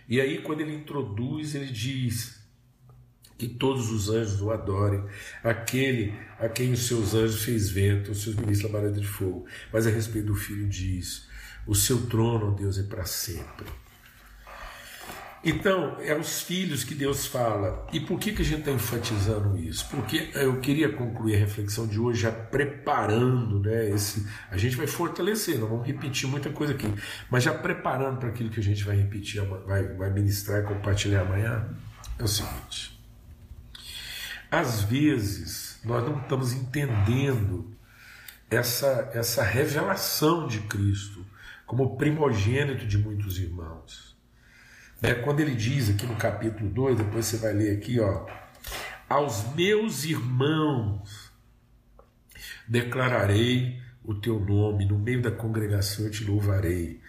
E 0.09 0.21
aí, 0.21 0.43
quando 0.43 0.61
ele 0.61 0.75
introduz, 0.75 1.55
ele 1.55 1.67
diz: 1.67 2.40
que 3.41 3.49
todos 3.49 3.91
os 3.91 4.11
anjos 4.11 4.43
o 4.43 4.51
adorem, 4.51 5.03
aquele 5.43 6.15
a 6.39 6.47
quem 6.47 6.73
os 6.73 6.87
seus 6.87 7.15
anjos 7.15 7.43
fez 7.43 7.71
vento, 7.71 8.11
os 8.11 8.23
seus 8.23 8.37
ministros 8.37 8.71
labareda 8.71 9.01
de 9.01 9.07
fogo. 9.07 9.47
Mas 9.73 9.87
a 9.87 9.91
respeito 9.91 10.27
do 10.27 10.35
Filho 10.35 10.69
diz: 10.69 11.27
o 11.67 11.75
seu 11.75 12.07
trono, 12.07 12.53
ó 12.53 12.55
Deus, 12.55 12.79
é 12.79 12.83
para 12.83 13.07
sempre. 13.07 13.67
Então, 15.43 15.97
é 16.01 16.15
os 16.15 16.43
filhos 16.43 16.85
que 16.85 16.95
Deus 16.95 17.25
fala. 17.25 17.87
E 17.95 17.99
por 17.99 18.19
que, 18.19 18.33
que 18.33 18.43
a 18.43 18.45
gente 18.45 18.59
está 18.59 18.73
enfatizando 18.73 19.57
isso? 19.57 19.89
Porque 19.89 20.29
eu 20.35 20.61
queria 20.61 20.93
concluir 20.93 21.37
a 21.37 21.39
reflexão 21.39 21.87
de 21.87 21.99
hoje 21.99 22.21
já 22.21 22.31
preparando, 22.31 23.59
né? 23.59 23.89
Esse, 23.89 24.27
a 24.51 24.59
gente 24.59 24.77
vai 24.77 24.87
fortalecer, 24.87 25.59
não 25.59 25.67
vamos 25.67 25.87
repetir 25.87 26.29
muita 26.29 26.51
coisa 26.51 26.75
aqui, 26.75 26.93
mas 27.31 27.43
já 27.43 27.55
preparando 27.55 28.19
para 28.19 28.29
aquilo 28.29 28.51
que 28.51 28.61
a 28.61 28.63
gente 28.63 28.85
vai 28.85 28.97
repetir, 28.97 29.41
vai, 29.67 29.89
vai 29.95 30.11
ministrar 30.11 30.63
e 30.63 30.67
compartilhar 30.67 31.23
amanhã. 31.23 31.71
É 32.19 32.23
o 32.23 32.29
seguinte. 32.29 33.00
Às 34.51 34.83
vezes, 34.83 35.79
nós 35.85 36.05
não 36.05 36.21
estamos 36.21 36.53
entendendo 36.53 37.75
essa, 38.51 39.11
essa 39.15 39.45
revelação 39.45 40.49
de 40.49 40.61
Cristo 40.63 41.25
como 41.67 41.97
primogênito 41.97 42.85
de 42.87 42.99
muitos 42.99 43.39
irmãos. 43.39 44.17
É, 45.01 45.15
quando 45.15 45.41
ele 45.41 45.55
diz 45.55 45.89
aqui 45.89 46.05
no 46.05 46.17
capítulo 46.17 46.69
2, 46.69 46.99
depois 46.99 47.27
você 47.27 47.37
vai 47.37 47.53
ler 47.53 47.77
aqui, 47.77 48.01
ó, 48.01 48.27
aos 49.09 49.55
meus 49.55 50.05
irmãos 50.05 51.31
declararei 52.69 53.81
o 54.05 54.15
teu 54.15 54.39
nome, 54.41 54.85
no 54.85 54.99
meio 54.99 55.23
da 55.23 55.31
congregação 55.31 56.07
eu 56.07 56.11
te 56.11 56.25
louvarei. 56.25 57.01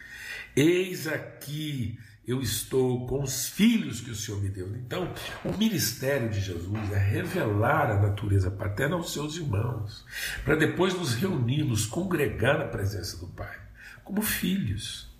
Eis 0.55 1.07
aqui 1.07 1.97
eu 2.31 2.41
estou 2.41 3.05
com 3.07 3.21
os 3.21 3.47
filhos 3.47 3.99
que 3.99 4.09
o 4.09 4.15
Senhor 4.15 4.41
me 4.41 4.49
deu. 4.49 4.73
Então, 4.75 5.13
o 5.43 5.57
ministério 5.57 6.29
de 6.29 6.39
Jesus 6.39 6.91
é 6.91 6.97
revelar 6.97 7.91
a 7.91 7.99
natureza 7.99 8.49
paterna 8.49 8.95
aos 8.95 9.11
seus 9.11 9.35
irmãos, 9.35 10.05
para 10.45 10.55
depois 10.55 10.93
nos 10.93 11.13
reunir, 11.13 11.63
nos 11.63 11.85
congregar 11.85 12.57
na 12.57 12.65
presença 12.65 13.17
do 13.17 13.27
Pai, 13.27 13.59
como 14.03 14.21
filhos. 14.21 15.11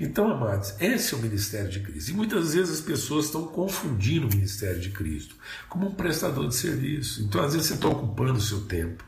Então, 0.00 0.30
amados, 0.30 0.74
esse 0.80 1.14
é 1.14 1.16
o 1.18 1.20
ministério 1.20 1.70
de 1.70 1.80
Cristo. 1.80 2.10
E 2.10 2.14
muitas 2.14 2.54
vezes 2.54 2.78
as 2.78 2.80
pessoas 2.80 3.26
estão 3.26 3.46
confundindo 3.46 4.26
o 4.26 4.30
ministério 4.30 4.80
de 4.80 4.88
Cristo 4.88 5.36
como 5.68 5.88
um 5.88 5.94
prestador 5.94 6.48
de 6.48 6.54
serviço. 6.54 7.22
Então, 7.22 7.44
às 7.44 7.52
vezes, 7.52 7.68
você 7.68 7.74
está 7.74 7.88
ocupando 7.88 8.38
o 8.38 8.40
seu 8.40 8.62
tempo, 8.62 9.04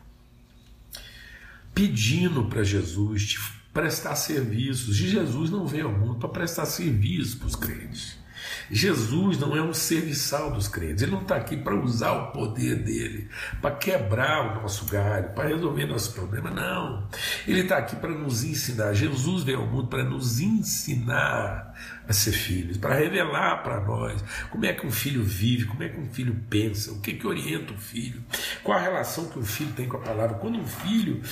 pedindo 1.74 2.44
para 2.44 2.62
Jesus 2.62 3.26
te 3.26 3.63
prestar 3.74 4.14
serviços. 4.14 4.98
E 5.00 5.08
Jesus 5.08 5.50
não 5.50 5.66
veio 5.66 5.88
ao 5.88 5.92
mundo 5.92 6.14
para 6.14 6.28
prestar 6.28 6.64
serviços 6.64 7.34
para 7.34 7.48
os 7.48 7.56
crentes. 7.56 8.24
Jesus 8.70 9.38
não 9.38 9.56
é 9.56 9.62
um 9.62 9.74
serviçal 9.74 10.50
dos 10.50 10.68
crentes, 10.68 11.02
ele 11.02 11.12
não 11.12 11.22
está 11.22 11.37
aqui 11.37 11.56
para 11.56 11.74
usar 11.74 12.12
o 12.12 12.32
poder 12.32 12.76
dele, 12.76 13.28
para 13.60 13.74
quebrar 13.74 14.58
o 14.58 14.62
nosso 14.62 14.87
galho, 14.87 15.30
para 15.30 15.48
resolver 15.48 15.87
nosso 15.87 16.12
problema, 16.12 16.50
não. 16.50 17.06
Ele 17.46 17.60
está 17.60 17.78
aqui 17.78 17.96
para 17.96 18.10
nos 18.10 18.44
ensinar. 18.44 18.94
Jesus 18.94 19.42
veio 19.42 19.60
ao 19.60 19.66
mundo 19.66 19.88
para 19.88 20.04
nos 20.04 20.40
ensinar 20.40 21.74
a 22.08 22.12
ser 22.12 22.32
filhos, 22.32 22.76
para 22.76 22.94
revelar 22.94 23.62
para 23.62 23.80
nós 23.80 24.22
como 24.50 24.64
é 24.64 24.72
que 24.72 24.87
um 24.87 24.90
filho 24.90 25.22
vive, 25.22 25.66
como 25.66 25.82
é 25.82 25.88
que 25.88 26.00
um 26.00 26.08
filho 26.10 26.37
pensa, 26.48 26.92
o 26.92 27.00
que, 27.00 27.14
que 27.14 27.26
orienta 27.26 27.72
o 27.72 27.78
filho, 27.78 28.22
qual 28.62 28.78
a 28.78 28.82
relação 28.82 29.28
que 29.28 29.38
um 29.38 29.44
filho 29.44 29.72
tem 29.72 29.88
com 29.88 29.96
a 29.96 30.00
palavra. 30.00 30.38
Quando 30.38 30.58
um 30.58 30.66
filho 30.66 31.22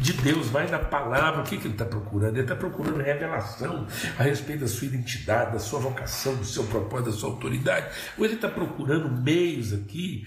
de 0.00 0.14
Deus 0.14 0.48
vai 0.48 0.66
na 0.68 0.78
palavra, 0.78 1.42
o 1.42 1.44
que, 1.44 1.58
que 1.58 1.66
ele 1.66 1.74
está 1.74 1.84
procurando? 1.84 2.34
Ele 2.34 2.42
está 2.42 2.56
procurando 2.56 3.02
revelação 3.02 3.86
a 4.18 4.22
respeito 4.22 4.60
da 4.60 4.68
sua 4.68 4.86
identidade, 4.86 5.52
da 5.52 5.58
sua 5.58 5.78
vocação, 5.78 6.34
do 6.36 6.44
seu 6.44 6.64
propósito, 6.64 7.10
da 7.10 7.16
sua 7.16 7.30
autoridade. 7.30 7.94
Ou 8.16 8.24
ele 8.24 8.34
está 8.34 8.48
procurando 8.48 9.10
meios 9.10 9.72
aqui 9.72 10.26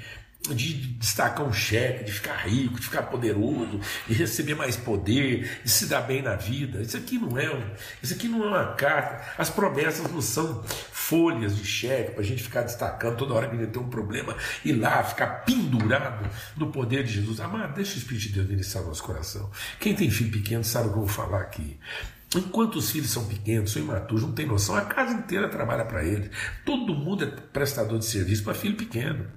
de 0.49 0.73
destacar 0.97 1.45
um 1.45 1.53
cheque, 1.53 2.03
de 2.03 2.11
ficar 2.11 2.35
rico, 2.45 2.75
de 2.75 2.85
ficar 2.85 3.03
poderoso, 3.03 3.79
de 4.07 4.13
receber 4.13 4.55
mais 4.55 4.75
poder, 4.75 5.61
de 5.63 5.69
se 5.69 5.85
dar 5.85 6.01
bem 6.01 6.21
na 6.21 6.35
vida. 6.35 6.81
Isso 6.81 6.97
aqui 6.97 7.17
não 7.17 7.37
é 7.37 7.49
isso 8.01 8.13
aqui 8.13 8.27
não 8.27 8.43
é 8.43 8.47
uma 8.47 8.73
carta. 8.73 9.23
As 9.37 9.49
promessas 9.49 10.11
não 10.11 10.21
são 10.21 10.63
folhas 11.13 11.55
de 11.55 11.63
cheque 11.63 12.11
para 12.13 12.21
a 12.21 12.25
gente 12.25 12.41
ficar 12.41 12.63
destacando 12.63 13.17
toda 13.17 13.35
hora 13.35 13.47
que 13.47 13.55
gente 13.55 13.69
tem 13.69 13.79
um 13.79 13.87
problema 13.87 14.35
e 14.65 14.73
lá 14.73 15.03
ficar 15.03 15.45
pendurado 15.45 16.27
no 16.57 16.71
poder 16.71 17.03
de 17.03 17.13
Jesus. 17.13 17.39
Amado, 17.39 17.75
deixa 17.75 17.93
o 17.93 17.97
Espírito 17.99 18.23
de 18.23 18.33
Deus 18.33 18.49
iniciar 18.49 18.81
nosso 18.81 19.03
coração. 19.03 19.51
Quem 19.79 19.93
tem 19.93 20.09
filho 20.09 20.31
pequeno 20.31 20.63
sabe 20.63 20.87
o 20.87 20.91
que 20.91 20.97
eu 20.97 21.01
vou 21.01 21.07
falar 21.07 21.41
aqui. 21.41 21.79
Enquanto 22.35 22.77
os 22.77 22.89
filhos 22.89 23.11
são 23.11 23.27
pequenos, 23.27 23.71
são 23.71 23.83
imaturos, 23.83 24.23
não 24.23 24.31
tem 24.31 24.47
noção, 24.47 24.73
a 24.73 24.81
casa 24.81 25.13
inteira 25.13 25.47
trabalha 25.47 25.85
para 25.85 26.03
eles. 26.03 26.31
Todo 26.65 26.95
mundo 26.95 27.23
é 27.23 27.27
prestador 27.27 27.99
de 27.99 28.05
serviço 28.05 28.43
para 28.43 28.55
filho 28.55 28.75
pequeno. 28.75 29.27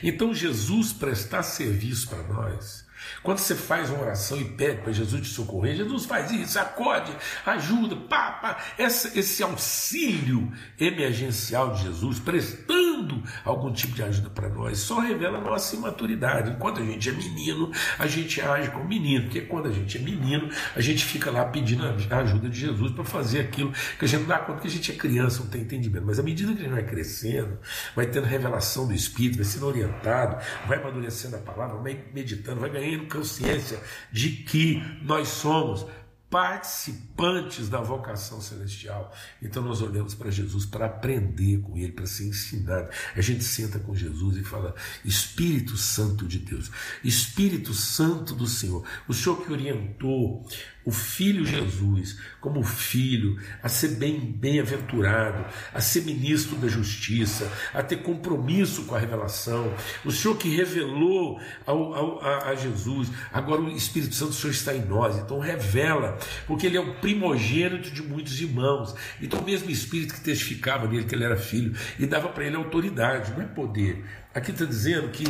Então 0.00 0.32
Jesus 0.32 0.92
prestar 0.92 1.42
serviço 1.42 2.08
para 2.08 2.22
nós. 2.22 2.83
Quando 3.24 3.38
você 3.38 3.54
faz 3.54 3.88
uma 3.88 4.02
oração 4.02 4.38
e 4.38 4.44
pede 4.44 4.82
para 4.82 4.92
Jesus 4.92 5.22
te 5.22 5.28
socorrer, 5.28 5.74
Jesus 5.74 6.04
faz 6.04 6.30
isso, 6.30 6.58
acorde, 6.58 7.10
ajuda, 7.46 7.96
pá, 7.96 8.32
pá. 8.32 8.58
Esse, 8.78 9.18
esse 9.18 9.42
auxílio 9.42 10.52
emergencial 10.78 11.72
de 11.72 11.84
Jesus, 11.84 12.18
prestando 12.18 13.22
algum 13.42 13.72
tipo 13.72 13.94
de 13.94 14.02
ajuda 14.02 14.28
para 14.28 14.50
nós, 14.50 14.78
só 14.78 15.00
revela 15.00 15.38
a 15.38 15.40
nossa 15.40 15.74
imaturidade. 15.74 16.50
Enquanto 16.50 16.82
a 16.82 16.84
gente 16.84 17.08
é 17.08 17.12
menino, 17.12 17.72
a 17.98 18.06
gente 18.06 18.42
age 18.42 18.70
como 18.70 18.84
menino, 18.84 19.24
porque 19.24 19.40
quando 19.40 19.68
a 19.68 19.72
gente 19.72 19.96
é 19.96 20.00
menino, 20.02 20.50
a 20.76 20.80
gente 20.82 21.02
fica 21.02 21.30
lá 21.30 21.46
pedindo 21.46 21.82
a 22.10 22.18
ajuda 22.18 22.50
de 22.50 22.60
Jesus 22.60 22.92
para 22.92 23.04
fazer 23.04 23.40
aquilo 23.40 23.72
que 23.98 24.04
a 24.04 24.08
gente 24.08 24.20
não 24.20 24.28
dá 24.28 24.38
conta 24.38 24.60
que 24.60 24.68
a 24.68 24.70
gente 24.70 24.92
é 24.92 24.94
criança, 24.94 25.42
não 25.42 25.48
tem 25.48 25.62
entendimento. 25.62 26.04
Mas 26.04 26.18
à 26.18 26.22
medida 26.22 26.52
que 26.52 26.58
a 26.58 26.62
gente 26.64 26.74
vai 26.74 26.84
crescendo, 26.84 27.58
vai 27.96 28.06
tendo 28.06 28.26
revelação 28.26 28.86
do 28.86 28.92
Espírito, 28.92 29.36
vai 29.36 29.46
sendo 29.46 29.66
orientado, 29.66 30.44
vai 30.68 30.76
amadurecendo 30.76 31.36
a 31.36 31.38
palavra, 31.38 31.78
vai 31.78 32.04
meditando, 32.12 32.60
vai 32.60 32.68
ganhando 32.68 33.13
consciência 33.14 33.80
de 34.12 34.30
que 34.30 34.82
nós 35.02 35.28
somos 35.28 35.86
participantes 36.34 37.68
da 37.68 37.80
vocação 37.80 38.40
celestial. 38.40 39.14
Então 39.40 39.62
nós 39.62 39.80
olhamos 39.80 40.16
para 40.16 40.32
Jesus 40.32 40.66
para 40.66 40.86
aprender 40.86 41.60
com 41.60 41.78
Ele, 41.78 41.92
para 41.92 42.06
ser 42.06 42.26
ensinado. 42.26 42.88
A 43.14 43.20
gente 43.20 43.44
senta 43.44 43.78
com 43.78 43.94
Jesus 43.94 44.36
e 44.36 44.42
fala: 44.42 44.74
Espírito 45.04 45.76
Santo 45.76 46.26
de 46.26 46.40
Deus, 46.40 46.72
Espírito 47.04 47.72
Santo 47.72 48.34
do 48.34 48.48
Senhor, 48.48 48.84
o 49.06 49.14
Senhor 49.14 49.44
que 49.44 49.52
orientou 49.52 50.44
o 50.84 50.90
Filho 50.90 51.44
Jesus 51.46 52.18
como 52.44 52.62
filho, 52.62 53.40
a 53.62 53.70
ser 53.70 53.96
bem 53.96 54.20
bem-aventurado, 54.20 55.46
a 55.72 55.80
ser 55.80 56.02
ministro 56.02 56.56
da 56.56 56.68
justiça, 56.68 57.50
a 57.72 57.82
ter 57.82 58.02
compromisso 58.02 58.84
com 58.84 58.94
a 58.94 58.98
revelação. 58.98 59.72
O 60.04 60.12
Senhor 60.12 60.36
que 60.36 60.54
revelou 60.54 61.40
ao, 61.64 61.94
ao, 61.94 62.20
a, 62.20 62.50
a, 62.50 62.54
Jesus, 62.54 63.08
agora 63.32 63.62
o 63.62 63.70
Espírito 63.70 64.14
Santo 64.14 64.32
do 64.32 64.34
Senhor 64.34 64.52
está 64.52 64.74
em 64.74 64.84
nós, 64.84 65.16
então 65.16 65.38
revela, 65.38 66.18
porque 66.46 66.66
ele 66.66 66.76
é 66.76 66.80
o 66.80 66.96
primogênito 66.96 67.90
de 67.90 68.02
muitos 68.02 68.38
irmãos. 68.38 68.94
Então 69.22 69.40
o 69.40 69.44
mesmo 69.44 69.70
Espírito 69.70 70.12
que 70.12 70.20
testificava 70.20 70.86
nele 70.86 71.04
que 71.04 71.14
ele 71.14 71.24
era 71.24 71.36
filho 71.36 71.74
e 71.98 72.04
dava 72.04 72.28
para 72.28 72.44
ele 72.44 72.56
autoridade, 72.56 73.32
não 73.32 73.40
é 73.40 73.46
poder. 73.46 74.04
Aqui 74.34 74.50
está 74.50 74.66
dizendo 74.66 75.08
que 75.08 75.24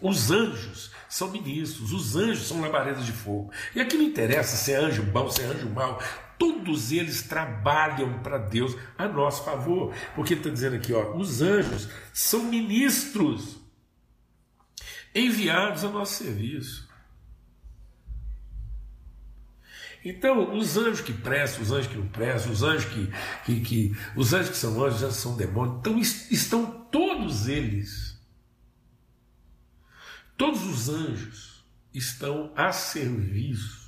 os 0.00 0.30
anjos 0.30 0.90
são 1.08 1.30
ministros, 1.30 1.92
os 1.92 2.16
anjos 2.16 2.46
são 2.46 2.60
labaredas 2.60 3.06
de 3.06 3.12
fogo. 3.12 3.50
E 3.74 3.80
aqui 3.80 3.96
não 3.96 4.04
interessa 4.04 4.56
se 4.56 4.72
é 4.72 4.76
anjo 4.76 5.02
bom, 5.02 5.30
se 5.30 5.42
é 5.42 5.46
anjo 5.46 5.68
mau, 5.70 6.02
todos 6.38 6.92
eles 6.92 7.22
trabalham 7.22 8.18
para 8.20 8.38
Deus 8.38 8.76
a 8.98 9.08
nosso 9.08 9.44
favor. 9.44 9.94
Porque 10.14 10.34
ele 10.34 10.40
está 10.40 10.50
dizendo 10.50 10.76
aqui, 10.76 10.92
ó, 10.92 11.16
os 11.16 11.40
anjos 11.40 11.88
são 12.12 12.44
ministros 12.44 13.56
enviados 15.14 15.84
a 15.84 15.88
nosso 15.88 16.24
serviço. 16.24 16.86
Então, 20.04 20.56
os 20.56 20.76
anjos 20.76 21.00
que 21.00 21.12
prestam, 21.12 21.62
os 21.62 21.72
anjos 21.72 21.88
que 21.88 21.98
não 21.98 22.06
prestam, 22.06 22.52
os 22.52 22.62
anjos 22.62 22.84
que, 22.84 23.10
que, 23.44 23.60
que 23.60 23.96
os 24.14 24.32
anjos 24.32 24.50
que 24.50 24.56
são 24.56 24.84
anjos, 24.84 24.98
os 24.98 25.02
anjos 25.02 25.16
que 25.16 25.22
são 25.22 25.36
demônios, 25.36 25.78
então 25.78 25.98
estão 25.98 26.86
todos 26.92 27.48
eles 27.48 28.05
Todos 30.36 30.64
os 30.64 30.88
anjos 30.88 31.64
estão 31.94 32.52
a 32.54 32.70
serviço 32.72 33.86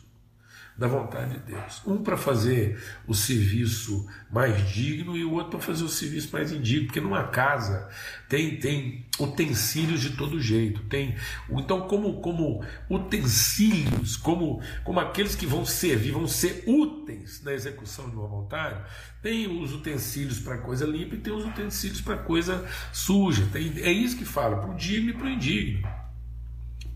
da 0.78 0.86
vontade 0.86 1.34
de 1.34 1.40
Deus. 1.40 1.82
Um 1.84 1.98
para 2.04 2.16
fazer 2.16 2.80
o 3.04 3.12
serviço 3.12 4.06
mais 4.30 4.70
digno 4.72 5.16
e 5.16 5.24
o 5.24 5.32
outro 5.32 5.50
para 5.50 5.60
fazer 5.60 5.82
o 5.82 5.88
serviço 5.88 6.28
mais 6.32 6.52
indigno, 6.52 6.86
porque 6.86 7.00
numa 7.00 7.24
casa 7.24 7.88
tem 8.28 8.60
tem 8.60 9.04
utensílios 9.18 10.00
de 10.00 10.16
todo 10.16 10.40
jeito. 10.40 10.80
Tem 10.84 11.16
então 11.50 11.88
como 11.88 12.20
como 12.20 12.64
utensílios, 12.88 14.16
como 14.16 14.62
como 14.84 15.00
aqueles 15.00 15.34
que 15.34 15.46
vão 15.46 15.66
servir, 15.66 16.12
vão 16.12 16.28
ser 16.28 16.62
úteis 16.64 17.42
na 17.42 17.52
execução 17.52 18.08
de 18.08 18.14
uma 18.14 18.28
vontade. 18.28 18.80
Tem 19.20 19.48
os 19.48 19.74
utensílios 19.74 20.38
para 20.38 20.58
coisa 20.58 20.86
limpa 20.86 21.16
e 21.16 21.18
tem 21.18 21.32
os 21.32 21.44
utensílios 21.44 22.00
para 22.00 22.18
coisa 22.18 22.64
suja. 22.92 23.48
Tem, 23.52 23.80
é 23.80 23.90
isso 23.90 24.16
que 24.16 24.24
fala 24.24 24.58
para 24.58 24.70
o 24.70 24.76
digno 24.76 25.10
e 25.10 25.12
para 25.12 25.26
o 25.26 25.28
indigno. 25.28 26.07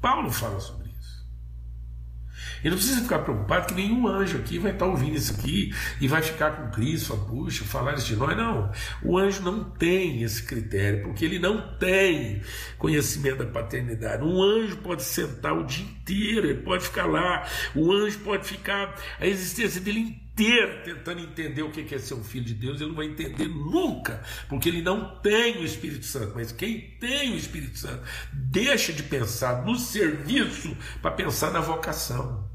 Paulo 0.02 0.30
fala 0.30 0.58
sobre 0.58 0.88
isso. 0.88 0.92
E 2.64 2.68
não 2.68 2.76
precisa 2.76 3.00
ficar 3.00 3.20
preocupado 3.20 3.66
que 3.66 3.74
nenhum 3.74 4.06
anjo 4.06 4.36
aqui 4.36 4.58
vai 4.58 4.72
estar 4.72 4.86
ouvindo 4.86 5.16
isso 5.16 5.32
aqui 5.32 5.72
e 6.00 6.08
vai 6.08 6.20
ficar 6.20 6.50
com 6.50 6.70
Cristo, 6.70 7.14
a 7.14 7.16
puxa, 7.16 7.64
falar 7.64 7.94
isso 7.94 8.06
de 8.06 8.16
nós. 8.16 8.36
Não. 8.36 8.70
O 9.02 9.16
anjo 9.16 9.42
não 9.42 9.64
tem 9.64 10.22
esse 10.22 10.42
critério, 10.42 11.04
porque 11.04 11.24
ele 11.24 11.38
não 11.38 11.76
tem 11.78 12.42
conhecimento 12.78 13.38
da 13.38 13.46
paternidade. 13.46 14.24
Um 14.24 14.42
anjo 14.42 14.76
pode 14.78 15.04
sentar 15.04 15.56
o 15.56 15.64
dia 15.64 15.84
inteiro, 15.84 16.48
ele 16.48 16.62
pode 16.62 16.84
ficar 16.84 17.06
lá. 17.06 17.46
O 17.74 17.92
anjo 17.92 18.18
pode 18.18 18.46
ficar 18.46 18.94
a 19.18 19.26
existência 19.26 19.80
dele 19.80 20.00
inteira 20.00 20.21
tentando 20.34 21.20
entender 21.20 21.62
o 21.62 21.70
que 21.70 21.94
é 21.94 21.98
ser 21.98 22.14
um 22.14 22.24
filho 22.24 22.44
de 22.44 22.54
Deus, 22.54 22.80
ele 22.80 22.90
não 22.90 22.96
vai 22.96 23.06
entender 23.06 23.48
nunca, 23.48 24.22
porque 24.48 24.68
ele 24.68 24.82
não 24.82 25.20
tem 25.20 25.58
o 25.58 25.64
Espírito 25.64 26.06
Santo. 26.06 26.32
Mas 26.34 26.52
quem 26.52 26.96
tem 26.98 27.32
o 27.32 27.36
Espírito 27.36 27.78
Santo 27.78 28.02
deixa 28.32 28.92
de 28.92 29.02
pensar 29.02 29.64
no 29.64 29.76
serviço 29.76 30.76
para 31.00 31.10
pensar 31.10 31.50
na 31.50 31.60
vocação. 31.60 32.50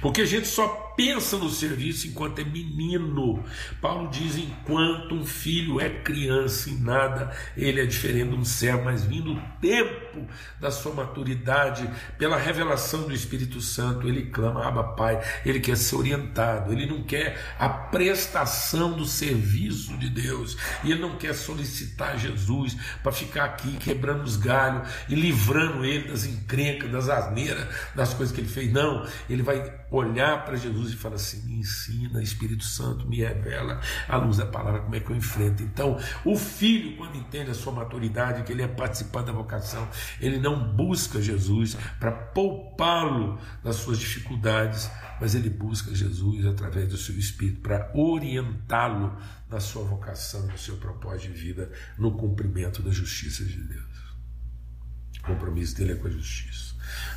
Porque 0.00 0.22
a 0.22 0.26
gente 0.26 0.46
só 0.46 0.87
pensa 0.98 1.36
no 1.38 1.48
serviço 1.48 2.08
enquanto 2.08 2.40
é 2.40 2.44
menino. 2.44 3.44
Paulo 3.80 4.10
diz: 4.10 4.36
enquanto 4.36 5.14
um 5.14 5.24
filho 5.24 5.80
é 5.80 5.88
criança, 5.88 6.68
em 6.68 6.80
nada 6.80 7.30
ele 7.56 7.80
é 7.80 7.86
diferente 7.86 8.30
de 8.30 8.34
um 8.34 8.44
servo, 8.44 8.84
mas 8.84 9.04
vindo 9.04 9.32
o 9.32 9.40
tempo 9.60 10.08
tempo 10.18 10.26
da 10.60 10.70
sua 10.70 10.92
maturidade, 10.92 11.88
pela 12.18 12.36
revelação 12.36 13.02
do 13.02 13.12
Espírito 13.12 13.60
Santo, 13.60 14.08
ele 14.08 14.26
clama, 14.26 14.66
Abba 14.66 14.82
Pai, 14.82 15.22
ele 15.44 15.60
quer 15.60 15.76
ser 15.76 15.96
orientado, 15.96 16.72
ele 16.72 16.86
não 16.86 17.02
quer 17.02 17.38
a 17.58 17.68
prestação 17.68 18.92
do 18.92 19.04
serviço 19.04 19.96
de 19.98 20.08
Deus, 20.08 20.56
e 20.82 20.90
ele 20.90 21.00
não 21.00 21.16
quer 21.16 21.34
solicitar 21.34 22.18
Jesus 22.18 22.76
para 23.02 23.12
ficar 23.12 23.44
aqui 23.44 23.76
quebrando 23.76 24.24
os 24.24 24.36
galhos 24.36 24.88
e 25.08 25.14
livrando 25.14 25.84
ele 25.84 26.08
das 26.08 26.24
encrencas, 26.24 26.90
das 26.90 27.08
asneiras, 27.08 27.66
das 27.94 28.14
coisas 28.14 28.34
que 28.34 28.40
ele 28.40 28.48
fez. 28.48 28.72
Não, 28.72 29.06
ele 29.28 29.42
vai 29.42 29.72
olhar 29.90 30.44
para 30.44 30.56
Jesus 30.56 30.87
e 30.92 30.96
falar 30.96 31.16
assim: 31.16 31.44
me 31.46 31.58
ensina, 31.58 32.22
Espírito 32.22 32.64
Santo, 32.64 33.06
me 33.08 33.18
revela 33.18 33.80
a 34.08 34.16
luz 34.16 34.36
da 34.36 34.46
palavra, 34.46 34.80
como 34.80 34.94
é 34.94 35.00
que 35.00 35.10
eu 35.10 35.16
enfrento. 35.16 35.62
Então, 35.62 35.98
o 36.24 36.36
filho, 36.36 36.96
quando 36.96 37.16
entende 37.16 37.50
a 37.50 37.54
sua 37.54 37.72
maturidade, 37.72 38.42
que 38.42 38.52
ele 38.52 38.62
é 38.62 38.68
participante 38.68 39.26
da 39.26 39.32
vocação, 39.32 39.88
ele 40.20 40.38
não 40.38 40.74
busca 40.74 41.20
Jesus 41.20 41.76
para 41.98 42.12
poupá-lo 42.12 43.38
das 43.62 43.76
suas 43.76 43.98
dificuldades, 43.98 44.90
mas 45.20 45.34
ele 45.34 45.50
busca 45.50 45.94
Jesus 45.94 46.46
através 46.46 46.88
do 46.88 46.96
seu 46.96 47.18
Espírito 47.18 47.60
para 47.60 47.90
orientá-lo 47.94 49.16
na 49.50 49.60
sua 49.60 49.82
vocação, 49.82 50.46
no 50.46 50.58
seu 50.58 50.76
propósito 50.76 51.32
de 51.32 51.40
vida, 51.40 51.72
no 51.96 52.12
cumprimento 52.12 52.82
da 52.82 52.90
justiça 52.90 53.44
de 53.44 53.56
Deus. 53.56 53.98
O 55.20 55.26
compromisso 55.26 55.76
dele 55.76 55.92
é 55.92 55.96
com 55.96 56.06
a 56.06 56.10
justiça 56.10 56.67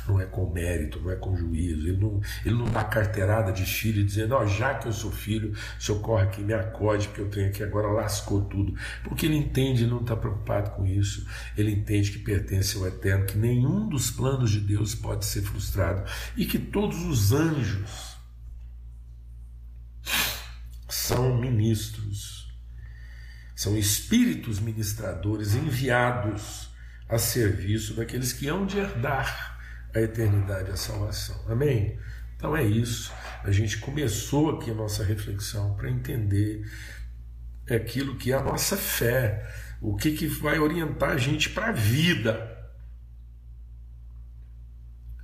não 0.06 0.20
é 0.20 0.26
com 0.26 0.50
mérito, 0.50 1.00
não 1.00 1.10
é 1.10 1.16
com 1.16 1.36
juízo. 1.36 1.88
Ele 1.88 1.96
não, 1.96 2.20
ele 2.44 2.54
não 2.54 2.64
dá 2.64 2.84
carteirada 2.84 3.52
de 3.52 3.64
filho 3.64 4.04
dizendo, 4.04 4.34
ó, 4.34 4.42
oh, 4.42 4.46
já 4.46 4.74
que 4.74 4.88
eu 4.88 4.92
sou 4.92 5.10
filho, 5.10 5.52
o 5.52 5.82
senhor 5.82 6.00
corre 6.00 6.24
aqui, 6.24 6.42
me 6.42 6.54
acode, 6.54 7.08
porque 7.08 7.20
eu 7.20 7.30
tenho 7.30 7.48
aqui 7.48 7.62
agora, 7.62 7.88
lascou 7.88 8.42
tudo. 8.42 8.74
Porque 9.04 9.26
ele 9.26 9.36
entende, 9.36 9.82
ele 9.82 9.90
não 9.90 10.00
está 10.00 10.16
preocupado 10.16 10.70
com 10.70 10.86
isso. 10.86 11.26
Ele 11.56 11.72
entende 11.72 12.10
que 12.12 12.18
pertence 12.18 12.76
ao 12.76 12.86
eterno, 12.86 13.26
que 13.26 13.38
nenhum 13.38 13.88
dos 13.88 14.10
planos 14.10 14.50
de 14.50 14.60
Deus 14.60 14.94
pode 14.94 15.24
ser 15.24 15.42
frustrado 15.42 16.04
e 16.36 16.46
que 16.46 16.58
todos 16.58 17.02
os 17.04 17.32
anjos 17.32 18.12
são 20.88 21.36
ministros, 21.36 22.52
são 23.54 23.76
espíritos 23.76 24.60
ministradores 24.60 25.54
enviados 25.54 26.70
a 27.08 27.18
serviço 27.18 27.94
daqueles 27.94 28.32
que 28.32 28.48
hão 28.48 28.64
de 28.64 28.78
herdar 28.78 29.60
a 29.94 30.00
eternidade, 30.00 30.70
a 30.70 30.76
salvação. 30.76 31.36
Amém? 31.48 31.98
Então 32.36 32.56
é 32.56 32.64
isso. 32.64 33.12
A 33.44 33.50
gente 33.50 33.78
começou 33.78 34.50
aqui 34.50 34.70
a 34.70 34.74
nossa 34.74 35.04
reflexão 35.04 35.74
para 35.74 35.90
entender 35.90 36.64
aquilo 37.70 38.16
que 38.16 38.32
é 38.32 38.34
a 38.34 38.42
nossa 38.42 38.76
fé, 38.76 39.48
o 39.80 39.96
que, 39.96 40.12
que 40.12 40.26
vai 40.26 40.58
orientar 40.58 41.10
a 41.10 41.16
gente 41.16 41.50
para 41.50 41.68
a 41.68 41.72
vida. 41.72 42.50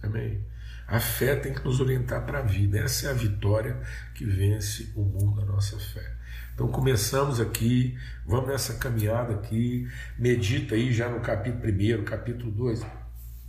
Amém? 0.03 0.47
A 0.87 1.01
fé 1.01 1.37
tem 1.37 1.53
que 1.53 1.65
nos 1.65 1.81
orientar 1.81 2.25
para 2.25 2.39
a 2.39 2.43
vida. 2.43 2.79
Essa 2.79 3.09
é 3.09 3.11
a 3.11 3.15
vitória 3.15 3.81
que 4.15 4.25
vence 4.25 4.93
o 4.95 5.03
mundo, 5.03 5.43
a 5.43 5.45
nossa 5.45 5.79
fé. 5.79 6.17
Então 6.55 6.69
começamos 6.69 7.39
aqui, 7.39 7.97
vamos 8.27 8.49
nessa 8.49 8.75
caminhada 8.75 9.35
aqui, 9.35 9.89
medita 10.19 10.75
aí 10.75 10.93
já 10.93 11.09
no 11.09 11.21
capítulo 11.21 11.73
1, 12.01 12.05
capítulo 12.05 12.51
2, 12.51 12.85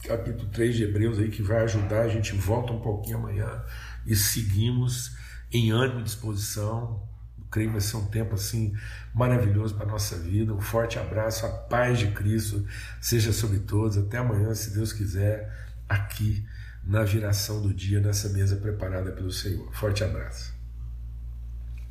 capítulo 0.03 0.49
3 0.49 0.75
de 0.75 0.83
Hebreus 0.83 1.19
aí 1.19 1.29
que 1.29 1.41
vai 1.41 1.63
ajudar. 1.63 2.01
A 2.01 2.07
gente 2.07 2.33
volta 2.35 2.73
um 2.73 2.79
pouquinho 2.79 3.17
amanhã 3.17 3.63
e 4.05 4.15
seguimos 4.15 5.15
em 5.51 5.71
ânimo 5.71 6.01
e 6.01 6.03
disposição. 6.03 7.07
Eu 7.37 7.45
creio 7.49 7.69
que 7.69 7.73
vai 7.73 7.81
ser 7.81 7.97
um 7.97 8.05
tempo 8.07 8.35
assim 8.35 8.73
maravilhoso 9.13 9.75
para 9.75 9.85
a 9.85 9.91
nossa 9.91 10.17
vida. 10.17 10.53
Um 10.53 10.61
forte 10.61 10.99
abraço, 10.99 11.45
a 11.45 11.49
paz 11.49 11.99
de 11.99 12.11
Cristo 12.11 12.65
seja 13.01 13.31
sobre 13.31 13.59
todos. 13.59 13.97
Até 13.97 14.17
amanhã, 14.17 14.53
se 14.53 14.73
Deus 14.73 14.93
quiser, 14.93 15.51
aqui 15.87 16.45
na 16.83 17.03
viração 17.03 17.61
do 17.61 17.73
dia, 17.73 17.99
nessa 17.99 18.29
mesa 18.29 18.55
preparada 18.55 19.11
pelo 19.11 19.31
Senhor. 19.31 19.73
Forte 19.73 20.03
abraço. 20.03 20.58